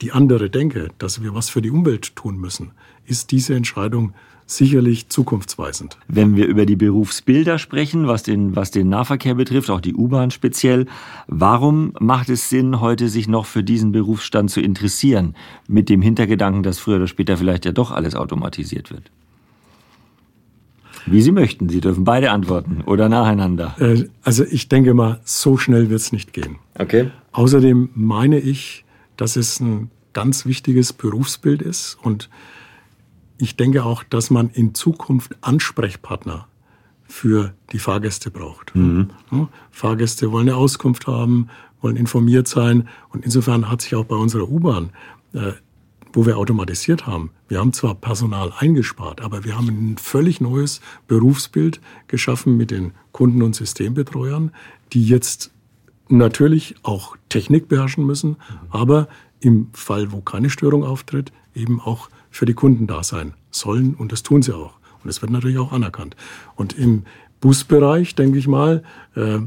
die 0.00 0.12
andere 0.12 0.48
Denke, 0.48 0.88
dass 0.98 1.22
wir 1.22 1.34
was 1.34 1.50
für 1.50 1.62
die 1.62 1.70
Umwelt 1.70 2.16
tun 2.16 2.38
müssen, 2.38 2.72
ist 3.04 3.30
diese 3.32 3.54
Entscheidung 3.54 4.14
sicherlich 4.46 5.08
zukunftsweisend. 5.08 5.96
Wenn 6.08 6.34
wir 6.36 6.46
über 6.46 6.66
die 6.66 6.76
Berufsbilder 6.76 7.58
sprechen, 7.58 8.08
was 8.08 8.22
den, 8.22 8.56
was 8.56 8.70
den 8.70 8.88
Nahverkehr 8.88 9.34
betrifft, 9.34 9.70
auch 9.70 9.80
die 9.80 9.94
U-Bahn 9.94 10.30
speziell, 10.30 10.86
warum 11.28 11.92
macht 12.00 12.28
es 12.30 12.48
Sinn, 12.48 12.80
heute 12.80 13.08
sich 13.08 13.28
noch 13.28 13.46
für 13.46 13.62
diesen 13.62 13.92
Berufsstand 13.92 14.50
zu 14.50 14.60
interessieren? 14.60 15.36
Mit 15.68 15.88
dem 15.88 16.02
Hintergedanken, 16.02 16.62
dass 16.62 16.80
früher 16.80 16.96
oder 16.96 17.06
später 17.06 17.36
vielleicht 17.36 17.64
ja 17.64 17.72
doch 17.72 17.92
alles 17.92 18.16
automatisiert 18.16 18.90
wird. 18.90 19.10
Wie 21.06 21.22
Sie 21.22 21.32
möchten. 21.32 21.68
Sie 21.68 21.80
dürfen 21.80 22.04
beide 22.04 22.30
antworten 22.30 22.82
oder 22.86 23.08
nacheinander. 23.08 23.74
Äh, 23.78 24.08
Also 24.22 24.44
ich 24.44 24.68
denke 24.68 24.94
mal, 24.94 25.20
so 25.24 25.56
schnell 25.56 25.90
wird 25.90 26.00
es 26.00 26.12
nicht 26.12 26.32
gehen. 26.32 26.56
Okay. 26.78 27.10
Außerdem 27.32 27.90
meine 27.94 28.38
ich, 28.38 28.84
dass 29.16 29.36
es 29.36 29.60
ein 29.60 29.90
ganz 30.12 30.46
wichtiges 30.46 30.92
Berufsbild 30.92 31.62
ist 31.62 31.96
und 32.02 32.28
ich 33.38 33.56
denke 33.56 33.84
auch, 33.84 34.02
dass 34.02 34.30
man 34.30 34.50
in 34.50 34.74
Zukunft 34.74 35.36
Ansprechpartner 35.40 36.46
für 37.06 37.54
die 37.72 37.78
Fahrgäste 37.78 38.30
braucht. 38.30 38.72
Ja, 38.74 39.48
Fahrgäste 39.70 40.30
wollen 40.30 40.48
eine 40.48 40.56
Auskunft 40.56 41.06
haben, 41.06 41.48
wollen 41.80 41.96
informiert 41.96 42.48
sein 42.48 42.88
und 43.10 43.24
insofern 43.24 43.70
hat 43.70 43.82
sich 43.82 43.94
auch 43.94 44.04
bei 44.04 44.16
unserer 44.16 44.48
U-Bahn, 44.48 44.90
äh, 45.32 45.52
wo 46.12 46.26
wir 46.26 46.38
automatisiert 46.38 47.06
haben, 47.06 47.30
wir 47.48 47.58
haben 47.58 47.72
zwar 47.72 47.94
Personal 47.94 48.52
eingespart, 48.58 49.20
aber 49.20 49.44
wir 49.44 49.56
haben 49.56 49.68
ein 49.68 49.96
völlig 49.98 50.40
neues 50.40 50.80
Berufsbild 51.06 51.80
geschaffen 52.08 52.56
mit 52.56 52.70
den 52.70 52.92
Kunden- 53.12 53.42
und 53.42 53.54
Systembetreuern, 53.54 54.52
die 54.92 55.06
jetzt 55.06 55.50
natürlich 56.08 56.74
auch 56.82 57.16
Technik 57.28 57.68
beherrschen 57.68 58.04
müssen, 58.04 58.36
aber 58.70 59.08
im 59.40 59.68
Fall, 59.72 60.12
wo 60.12 60.20
keine 60.20 60.50
Störung 60.50 60.84
auftritt, 60.84 61.32
eben 61.54 61.80
auch 61.80 62.08
für 62.30 62.46
die 62.46 62.54
Kunden 62.54 62.86
da 62.86 63.02
sein 63.02 63.34
sollen 63.50 63.94
und 63.94 64.12
das 64.12 64.22
tun 64.22 64.42
sie 64.42 64.54
auch. 64.54 64.74
Und 65.02 65.08
das 65.08 65.22
wird 65.22 65.32
natürlich 65.32 65.58
auch 65.58 65.72
anerkannt. 65.72 66.14
Und 66.56 66.74
im 66.74 67.04
Busbereich, 67.40 68.14
denke 68.14 68.38
ich 68.38 68.46
mal, 68.46 68.82
äh, 69.14 69.38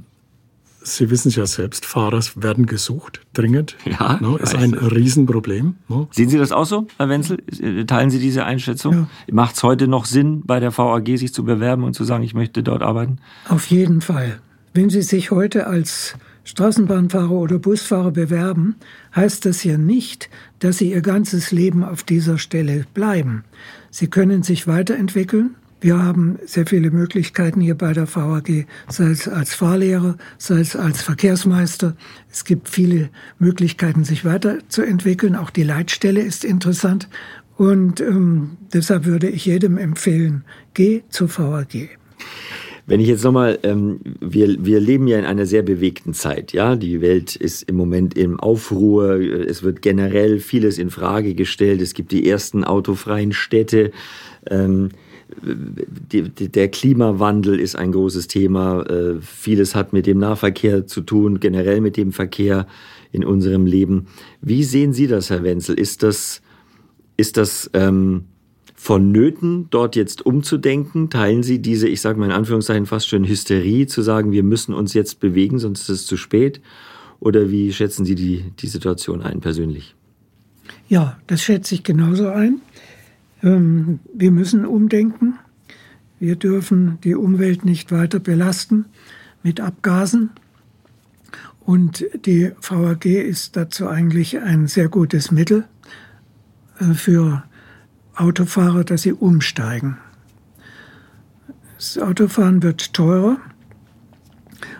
Sie 0.83 1.09
wissen 1.09 1.29
es 1.29 1.35
ja 1.35 1.45
selbst, 1.45 1.85
Fahrer 1.85 2.21
werden 2.35 2.65
gesucht, 2.65 3.21
dringend. 3.33 3.75
Ja, 3.85 4.19
ne, 4.19 4.37
ist 4.41 4.53
weiß 4.53 4.61
ein. 4.61 4.73
Riesenproblem. 4.73 5.75
Ne. 5.87 6.07
Sehen 6.11 6.29
Sie 6.29 6.37
das 6.37 6.51
auch 6.51 6.65
so, 6.65 6.87
Herr 6.97 7.09
Wenzel? 7.09 7.37
Teilen 7.85 8.09
Sie 8.09 8.19
diese 8.19 8.45
Einschätzung? 8.45 8.93
Ja. 8.93 9.07
Macht 9.31 9.55
es 9.55 9.63
heute 9.63 9.87
noch 9.87 10.05
Sinn, 10.05 10.41
bei 10.45 10.59
der 10.59 10.75
VAG 10.75 11.17
sich 11.17 11.33
zu 11.33 11.43
bewerben 11.43 11.83
und 11.83 11.93
zu 11.93 12.03
sagen, 12.03 12.23
ich 12.23 12.33
möchte 12.33 12.63
dort 12.63 12.81
arbeiten? 12.81 13.17
Auf 13.47 13.67
jeden 13.67 14.01
Fall. 14.01 14.39
Wenn 14.73 14.89
Sie 14.89 15.01
sich 15.01 15.31
heute 15.31 15.67
als 15.67 16.15
Straßenbahnfahrer 16.45 17.31
oder 17.31 17.59
Busfahrer 17.59 18.11
bewerben, 18.11 18.75
heißt 19.15 19.45
das 19.45 19.63
ja 19.63 19.77
nicht, 19.77 20.29
dass 20.59 20.79
Sie 20.79 20.91
Ihr 20.91 21.01
ganzes 21.01 21.51
Leben 21.51 21.83
auf 21.83 22.03
dieser 22.03 22.37
Stelle 22.37 22.85
bleiben. 22.93 23.43
Sie 23.91 24.07
können 24.07 24.43
sich 24.43 24.67
weiterentwickeln. 24.67 25.55
Wir 25.83 26.01
haben 26.01 26.39
sehr 26.45 26.65
viele 26.65 26.91
Möglichkeiten 26.91 27.59
hier 27.59 27.75
bei 27.75 27.91
der 27.91 28.07
VAG, 28.07 28.65
sei 28.87 29.09
es 29.09 29.27
als 29.27 29.53
Fahrlehrer, 29.53 30.15
sei 30.37 30.61
es 30.61 30.77
als 30.77 31.01
Verkehrsmeister. 31.01 31.97
Es 32.31 32.45
gibt 32.45 32.69
viele 32.69 33.09
Möglichkeiten, 33.37 34.05
sich 34.05 34.23
weiterzuentwickeln. 34.23 35.35
Auch 35.35 35.49
die 35.49 35.63
Leitstelle 35.63 36.21
ist 36.21 36.45
interessant. 36.45 37.09
Und 37.57 37.99
ähm, 37.99 38.51
deshalb 38.73 39.03
würde 39.03 39.27
ich 39.27 39.45
jedem 39.45 39.77
empfehlen, 39.77 40.45
geh 40.73 41.01
zur 41.09 41.27
VAG. 41.27 41.89
Wenn 42.85 43.01
ich 43.01 43.09
jetzt 43.09 43.25
nochmal, 43.25 43.59
ähm, 43.63 43.99
wir, 44.21 44.63
wir 44.63 44.79
leben 44.79 45.07
ja 45.07 45.19
in 45.19 45.25
einer 45.25 45.45
sehr 45.45 45.63
bewegten 45.63 46.13
Zeit, 46.13 46.53
ja. 46.53 46.77
Die 46.77 47.01
Welt 47.01 47.35
ist 47.35 47.63
im 47.63 47.75
Moment 47.75 48.17
im 48.17 48.39
Aufruhr. 48.39 49.15
Es 49.19 49.63
wird 49.63 49.81
generell 49.81 50.39
vieles 50.39 50.77
in 50.77 50.89
Frage 50.89 51.35
gestellt. 51.35 51.81
Es 51.81 51.93
gibt 51.93 52.13
die 52.13 52.29
ersten 52.29 52.63
autofreien 52.63 53.33
Städte. 53.33 53.91
Ähm, 54.49 54.89
der 55.41 56.67
Klimawandel 56.69 57.59
ist 57.59 57.75
ein 57.75 57.91
großes 57.91 58.27
Thema. 58.27 58.81
Äh, 58.83 59.21
vieles 59.21 59.75
hat 59.75 59.93
mit 59.93 60.05
dem 60.05 60.19
Nahverkehr 60.19 60.87
zu 60.87 61.01
tun, 61.01 61.39
generell 61.39 61.81
mit 61.81 61.97
dem 61.97 62.11
Verkehr 62.11 62.67
in 63.11 63.23
unserem 63.23 63.65
Leben. 63.65 64.07
Wie 64.41 64.63
sehen 64.63 64.93
Sie 64.93 65.07
das, 65.07 65.29
Herr 65.29 65.43
Wenzel? 65.43 65.79
Ist 65.79 66.03
das, 66.03 66.41
ist 67.17 67.37
das 67.37 67.69
ähm, 67.73 68.25
vonnöten, 68.75 69.67
dort 69.69 69.95
jetzt 69.95 70.25
umzudenken? 70.25 71.09
Teilen 71.09 71.43
Sie 71.43 71.59
diese, 71.59 71.87
ich 71.87 72.01
sage 72.01 72.19
mal 72.19 72.25
in 72.25 72.31
Anführungszeichen 72.31 72.85
fast 72.85 73.07
schon 73.07 73.25
Hysterie, 73.25 73.87
zu 73.87 74.01
sagen, 74.01 74.31
wir 74.31 74.43
müssen 74.43 74.73
uns 74.73 74.93
jetzt 74.93 75.19
bewegen, 75.19 75.59
sonst 75.59 75.81
ist 75.81 76.01
es 76.01 76.05
zu 76.05 76.17
spät? 76.17 76.59
Oder 77.19 77.49
wie 77.49 77.71
schätzen 77.71 78.03
Sie 78.03 78.15
die, 78.15 78.51
die 78.59 78.67
Situation 78.67 79.21
ein 79.21 79.39
persönlich? 79.39 79.95
Ja, 80.89 81.17
das 81.27 81.41
schätze 81.41 81.75
ich 81.75 81.83
genauso 81.83 82.27
ein. 82.27 82.61
Ähm, 83.43 83.99
Wir 84.13 84.31
müssen 84.31 84.65
umdenken. 84.65 85.37
Wir 86.19 86.35
dürfen 86.37 86.97
die 87.03 87.15
Umwelt 87.15 87.65
nicht 87.65 87.91
weiter 87.91 88.19
belasten 88.19 88.85
mit 89.43 89.59
Abgasen. 89.59 90.29
Und 91.59 92.05
die 92.25 92.51
VAG 92.61 93.05
ist 93.05 93.55
dazu 93.55 93.87
eigentlich 93.87 94.39
ein 94.39 94.67
sehr 94.67 94.89
gutes 94.89 95.31
Mittel 95.31 95.65
äh, 96.79 96.93
für 96.93 97.43
Autofahrer, 98.15 98.83
dass 98.83 99.03
sie 99.03 99.13
umsteigen. 99.13 99.97
Das 101.75 101.97
Autofahren 101.97 102.63
wird 102.63 102.93
teurer 102.93 103.37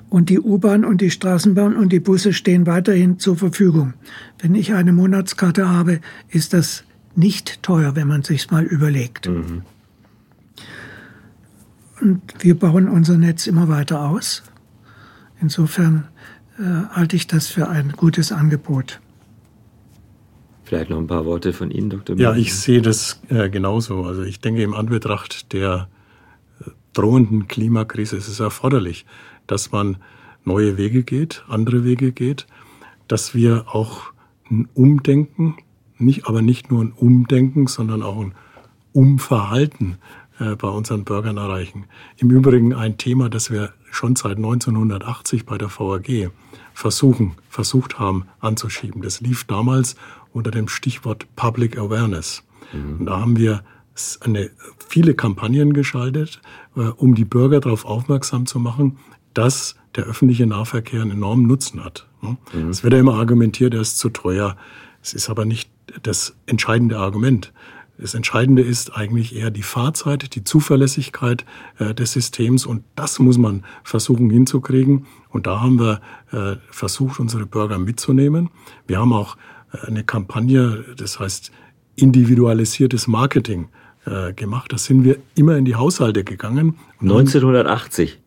und 0.10 0.30
die 0.30 0.39
U-Bahn 0.39 0.86
und 0.86 1.02
die 1.02 1.10
Straßenbahn 1.10 1.76
und 1.76 1.91
die 1.91 1.99
Busse 1.99 2.34
stehen 2.34 2.67
weiterhin 2.67 3.17
zur 3.17 3.36
Verfügung. 3.36 3.93
Wenn 4.40 4.56
ich 4.56 4.73
eine 4.73 4.94
Monatskarte 4.94 5.69
habe, 5.69 6.00
ist 6.29 6.54
das 6.54 6.83
nicht 7.16 7.62
teuer, 7.64 7.96
wenn 7.96 8.08
man 8.08 8.24
sich's 8.24 8.52
mal 8.52 8.64
überlegt. 8.64 9.28
Und 9.28 9.64
wir 12.40 12.58
bauen 12.58 12.90
unser 12.90 13.18
Netz 13.18 13.48
immer 13.48 13.70
weiter 13.70 14.02
aus. 14.10 14.44
Insofern 15.40 16.08
äh, 16.58 16.64
halte 16.92 17.16
ich 17.16 17.28
das 17.28 17.48
für 17.48 17.70
ein 17.70 17.94
gutes 17.96 18.32
Angebot. 18.32 19.00
Vielleicht 20.64 20.90
noch 20.90 20.98
ein 20.98 21.08
paar 21.08 21.26
Worte 21.26 21.54
von 21.54 21.72
Ihnen, 21.72 21.90
Dr. 21.90 22.18
Ja, 22.18 22.34
ich 22.36 22.56
sehe 22.56 22.82
das 22.82 23.22
äh, 23.30 23.50
genauso. 23.50 24.04
Also 24.06 24.24
ich 24.24 24.40
denke, 24.40 24.64
im 24.64 24.74
Anbetracht 24.74 25.54
der 25.54 25.90
äh, 26.62 26.70
drohenden 26.94 27.48
Klimakrise 27.48 28.16
ist 28.16 28.28
es 28.28 28.40
erforderlich, 28.40 29.06
dass 29.46 29.72
man 29.72 29.98
neue 30.46 30.78
Wege 30.78 31.04
geht, 31.04 31.44
andere 31.48 31.84
Wege 31.84 32.12
geht, 32.12 32.48
dass 33.08 33.36
wir 33.36 33.66
auch 33.68 34.14
ein 34.50 34.68
Umdenken, 34.74 35.58
nicht, 36.04 36.27
aber 36.27 36.41
nicht 36.41 36.71
nur 36.71 36.83
ein 36.83 36.91
Umdenken, 36.91 37.67
sondern 37.67 38.04
auch 38.04 38.19
ein 38.19 38.33
Umverhalten 38.93 39.97
äh, 40.39 40.56
bei 40.56 40.67
unseren 40.67 41.04
Bürgern 41.04 41.37
erreichen. 41.37 41.85
Im 42.17 42.29
Übrigen 42.29 42.73
ein 42.73 42.97
Thema, 42.97 43.29
das 43.29 43.51
wir 43.51 43.73
schon 43.91 44.15
seit 44.15 44.37
1980 44.37 45.45
bei 45.45 45.58
der 45.58 45.69
VAG 45.69 46.31
versuchen, 46.73 47.35
versucht 47.49 47.99
haben 47.99 48.25
anzuschieben. 48.39 49.01
Das 49.01 49.21
lief 49.21 49.43
damals 49.43 49.95
unter 50.31 50.51
dem 50.51 50.67
Stichwort 50.67 51.27
Public 51.35 51.77
Awareness. 51.77 52.43
Mhm. 52.73 52.99
Und 52.99 53.06
da 53.06 53.19
haben 53.19 53.37
wir 53.37 53.63
eine, 54.21 54.49
viele 54.87 55.13
Kampagnen 55.13 55.73
geschaltet, 55.73 56.41
äh, 56.75 56.81
um 56.81 57.15
die 57.15 57.25
Bürger 57.25 57.60
darauf 57.60 57.85
aufmerksam 57.85 58.45
zu 58.45 58.60
machen, 58.60 58.97
dass 59.33 59.75
der 59.95 60.06
öffentliche 60.06 60.47
Nahverkehr 60.47 61.01
einen 61.01 61.12
enormen 61.12 61.45
Nutzen 61.45 61.83
hat. 61.83 62.08
Ne? 62.21 62.37
Mhm. 62.54 62.69
Es 62.69 62.83
wird 62.83 62.93
ja 62.93 62.99
immer 62.99 63.15
argumentiert, 63.15 63.73
er 63.73 63.81
ist 63.81 63.99
zu 63.99 64.10
teuer. 64.10 64.58
Es 65.01 65.13
ist 65.13 65.29
aber 65.29 65.45
nicht 65.45 65.69
das 66.02 66.36
entscheidende 66.46 66.98
Argument. 66.98 67.54
Das 67.98 68.15
Entscheidende 68.15 68.63
ist 68.63 68.96
eigentlich 68.96 69.36
eher 69.36 69.52
die 69.52 69.62
Fahrzeit, 69.62 70.36
die 70.36 70.44
Zuverlässigkeit 70.44 71.46
äh, 71.77 71.94
des 71.94 72.13
Systems 72.13 72.65
und 72.65 72.84
das 72.96 73.19
muss 73.19 73.38
man 73.38 73.63
versuchen 73.84 74.29
hinzukriegen. 74.29 75.06
Und 75.29 75.48
da 75.48 75.62
haben 75.62 75.79
wir 75.79 76.02
äh, 76.31 76.58
versucht, 76.71 77.19
unsere 77.19 77.46
Bürger 77.46 77.77
mitzunehmen. 77.77 78.50
Wir 78.88 79.00
haben 79.00 79.13
auch 79.13 79.38
äh, 79.71 79.88
eine 79.88 80.04
Kampagne, 80.04 80.84
das 80.98 81.19
heißt 81.19 81.52
individualisiertes 81.96 83.08
Marketing 83.08 83.69
äh, 84.06 84.34
gemacht. 84.34 84.73
Da 84.73 84.77
sind 84.79 85.04
wir 85.04 85.17
immer 85.36 85.56
in 85.58 85.65
die 85.65 85.75
Haushalte 85.75 86.23
gegangen. 86.23 86.79
1980? 87.00 88.19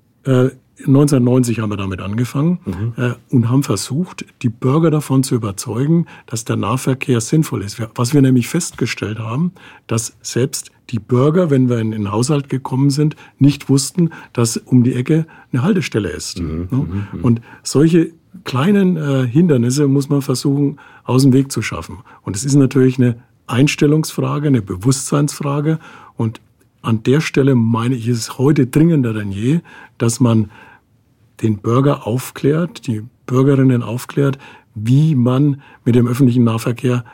Haben, 0.78 0.94
äh, 0.94 0.98
1990 0.98 1.60
haben 1.60 1.70
wir 1.70 1.76
damit 1.76 2.00
angefangen 2.00 2.58
mhm. 2.64 2.92
äh, 2.96 3.14
und 3.30 3.48
haben 3.48 3.62
versucht, 3.62 4.24
die 4.42 4.48
Bürger 4.48 4.90
davon 4.90 5.22
zu 5.22 5.34
überzeugen, 5.34 6.06
dass 6.26 6.44
der 6.44 6.56
Nahverkehr 6.56 7.20
sinnvoll 7.20 7.62
ist. 7.62 7.80
Was 7.94 8.14
wir 8.14 8.22
nämlich 8.22 8.48
festgestellt 8.48 9.18
haben, 9.18 9.52
dass 9.86 10.16
selbst 10.22 10.70
die 10.90 10.98
Bürger, 10.98 11.50
wenn 11.50 11.68
wir 11.68 11.78
in 11.78 11.90
den 11.90 12.12
Haushalt 12.12 12.48
gekommen 12.48 12.90
sind, 12.90 13.16
nicht 13.38 13.68
wussten, 13.68 14.10
dass 14.32 14.56
um 14.56 14.84
die 14.84 14.94
Ecke 14.94 15.26
eine 15.52 15.62
Haltestelle 15.62 16.10
ist. 16.10 16.40
Mhm. 16.40 16.68
Ne? 16.70 17.06
Und 17.22 17.40
solche 17.62 18.12
kleinen 18.44 18.96
äh, 18.96 19.26
Hindernisse 19.26 19.88
muss 19.88 20.08
man 20.08 20.22
versuchen, 20.22 20.78
aus 21.04 21.22
dem 21.22 21.32
Weg 21.32 21.50
zu 21.50 21.62
schaffen. 21.62 21.98
Und 22.22 22.36
es 22.36 22.44
ist 22.44 22.54
natürlich 22.54 22.98
eine 22.98 23.16
Einstellungsfrage, 23.46 24.48
eine 24.48 24.62
Bewusstseinsfrage. 24.62 25.78
Und 26.16 26.40
an 26.82 27.02
der 27.02 27.20
Stelle 27.20 27.54
meine 27.54 27.94
ich, 27.94 28.08
ist 28.08 28.18
es 28.18 28.38
heute 28.38 28.66
dringender 28.66 29.12
denn 29.12 29.32
je, 29.32 29.60
dass 29.98 30.20
man 30.20 30.50
den 31.42 31.58
Bürger 31.58 32.06
aufklärt, 32.06 32.86
die 32.86 33.02
Bürgerinnen 33.26 33.82
aufklärt, 33.82 34.38
wie 34.74 35.14
man 35.14 35.62
mit 35.84 35.94
dem 35.94 36.06
öffentlichen 36.06 36.44
Nahverkehr 36.44 37.04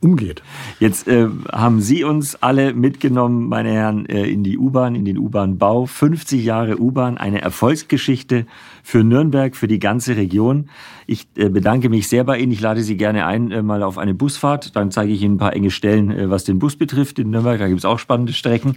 umgeht. 0.00 0.42
Jetzt 0.78 1.08
äh, 1.08 1.28
haben 1.50 1.80
Sie 1.80 2.04
uns 2.04 2.36
alle 2.36 2.72
mitgenommen, 2.72 3.48
meine 3.48 3.72
Herren, 3.72 4.06
äh, 4.06 4.26
in 4.26 4.44
die 4.44 4.58
U-Bahn, 4.58 4.94
in 4.94 5.04
den 5.04 5.18
U-Bahn-Bau. 5.18 5.86
50 5.86 6.44
Jahre 6.44 6.78
U-Bahn, 6.78 7.18
eine 7.18 7.42
Erfolgsgeschichte 7.42 8.46
für 8.82 9.02
Nürnberg, 9.02 9.56
für 9.56 9.66
die 9.66 9.78
ganze 9.78 10.16
Region. 10.16 10.68
Ich 11.06 11.26
äh, 11.36 11.48
bedanke 11.48 11.88
mich 11.88 12.08
sehr 12.08 12.24
bei 12.24 12.38
Ihnen. 12.38 12.52
Ich 12.52 12.60
lade 12.60 12.82
Sie 12.82 12.96
gerne 12.96 13.26
ein, 13.26 13.50
äh, 13.50 13.62
mal 13.62 13.82
auf 13.82 13.98
eine 13.98 14.14
Busfahrt. 14.14 14.76
Dann 14.76 14.90
zeige 14.90 15.12
ich 15.12 15.22
Ihnen 15.22 15.34
ein 15.34 15.38
paar 15.38 15.54
enge 15.54 15.70
Stellen, 15.70 16.10
äh, 16.12 16.30
was 16.30 16.44
den 16.44 16.58
Bus 16.58 16.76
betrifft 16.76 17.18
in 17.18 17.30
Nürnberg. 17.30 17.58
Da 17.58 17.66
gibt 17.66 17.80
es 17.80 17.84
auch 17.84 17.98
spannende 17.98 18.32
Strecken 18.32 18.76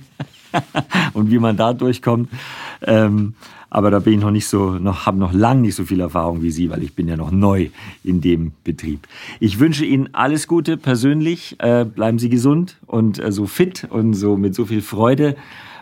und 1.13 1.29
wie 1.29 1.39
man 1.39 1.55
da 1.55 1.73
durchkommt. 1.73 2.29
Ähm, 2.81 3.35
aber 3.71 3.89
da 3.89 3.99
bin 3.99 4.15
ich 4.15 4.19
noch 4.19 4.31
nicht 4.31 4.47
so, 4.47 4.71
noch, 4.71 5.05
habe 5.05 5.17
noch 5.17 5.31
lang 5.31 5.61
nicht 5.61 5.75
so 5.75 5.85
viel 5.85 6.01
Erfahrung 6.01 6.43
wie 6.43 6.51
Sie, 6.51 6.69
weil 6.69 6.83
ich 6.83 6.93
bin 6.93 7.07
ja 7.07 7.15
noch 7.15 7.31
neu 7.31 7.69
in 8.03 8.19
dem 8.19 8.51
Betrieb. 8.65 9.07
Ich 9.39 9.59
wünsche 9.59 9.85
Ihnen 9.85 10.09
alles 10.13 10.47
Gute 10.47 10.75
persönlich. 10.75 11.55
Äh, 11.59 11.85
bleiben 11.85 12.19
Sie 12.19 12.29
gesund 12.29 12.77
und 12.85 13.17
äh, 13.17 13.31
so 13.31 13.47
fit 13.47 13.87
und 13.89 14.13
so 14.13 14.35
mit 14.35 14.53
so 14.55 14.65
viel 14.65 14.81
Freude 14.81 15.37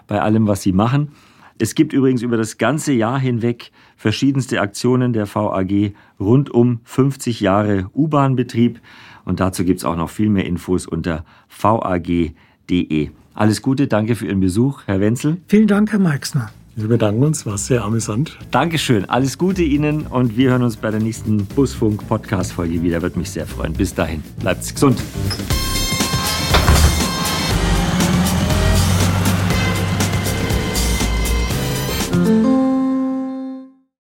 bei 0.08 0.22
allem, 0.22 0.46
was 0.46 0.62
Sie 0.62 0.72
machen. 0.72 1.10
Es 1.58 1.74
gibt 1.74 1.92
übrigens 1.92 2.22
über 2.22 2.38
das 2.38 2.60
ganze 2.60 2.94
Jahr 2.94 3.20
hinweg 3.20 3.72
verschiedenste 3.98 4.62
Aktionen 4.62 5.12
der 5.12 5.26
VAG 5.26 5.94
rund 6.20 6.52
um 6.52 6.82
50 6.84 7.42
Jahre 7.42 7.90
U-Bahn-Betrieb. 7.96 8.80
Und 9.26 9.40
dazu 9.40 9.66
gibt 9.66 9.80
es 9.80 9.86
auch 9.86 9.96
noch 9.96 10.12
viel 10.12 10.30
mehr 10.30 10.46
Infos 10.46 10.86
unter 10.86 11.26
vag.de. 11.50 13.10
Alles 13.34 13.62
Gute, 13.64 13.88
danke 13.88 14.16
für 14.16 14.28
Ihren 14.28 14.42
Besuch, 14.42 14.84
Herr 14.86 15.00
Wenzel. 15.00 15.38
Vielen 15.48 15.68
Dank, 15.68 15.92
Herr 15.92 16.00
Meixner. 16.00 16.52
Wir 16.82 16.88
bedanken 16.88 17.24
uns, 17.24 17.46
war 17.46 17.58
sehr 17.58 17.84
amüsant. 17.84 18.38
Dankeschön, 18.52 19.04
alles 19.10 19.38
Gute 19.38 19.64
Ihnen 19.64 20.08
und 20.08 20.38
wir 20.38 20.52
hören 20.52 20.64
uns 20.64 20.78
bei 20.78 20.90
der 20.90 21.02
nächsten 21.02 21.46
Busfunk-Podcast-Folge 21.46 22.82
wieder. 22.82 23.02
Würde 23.02 23.20
mich 23.20 23.32
sehr 23.32 23.46
freuen. 23.46 23.74
Bis 23.74 23.94
dahin, 23.94 24.24
bleibt 24.40 24.74
gesund. 24.74 24.98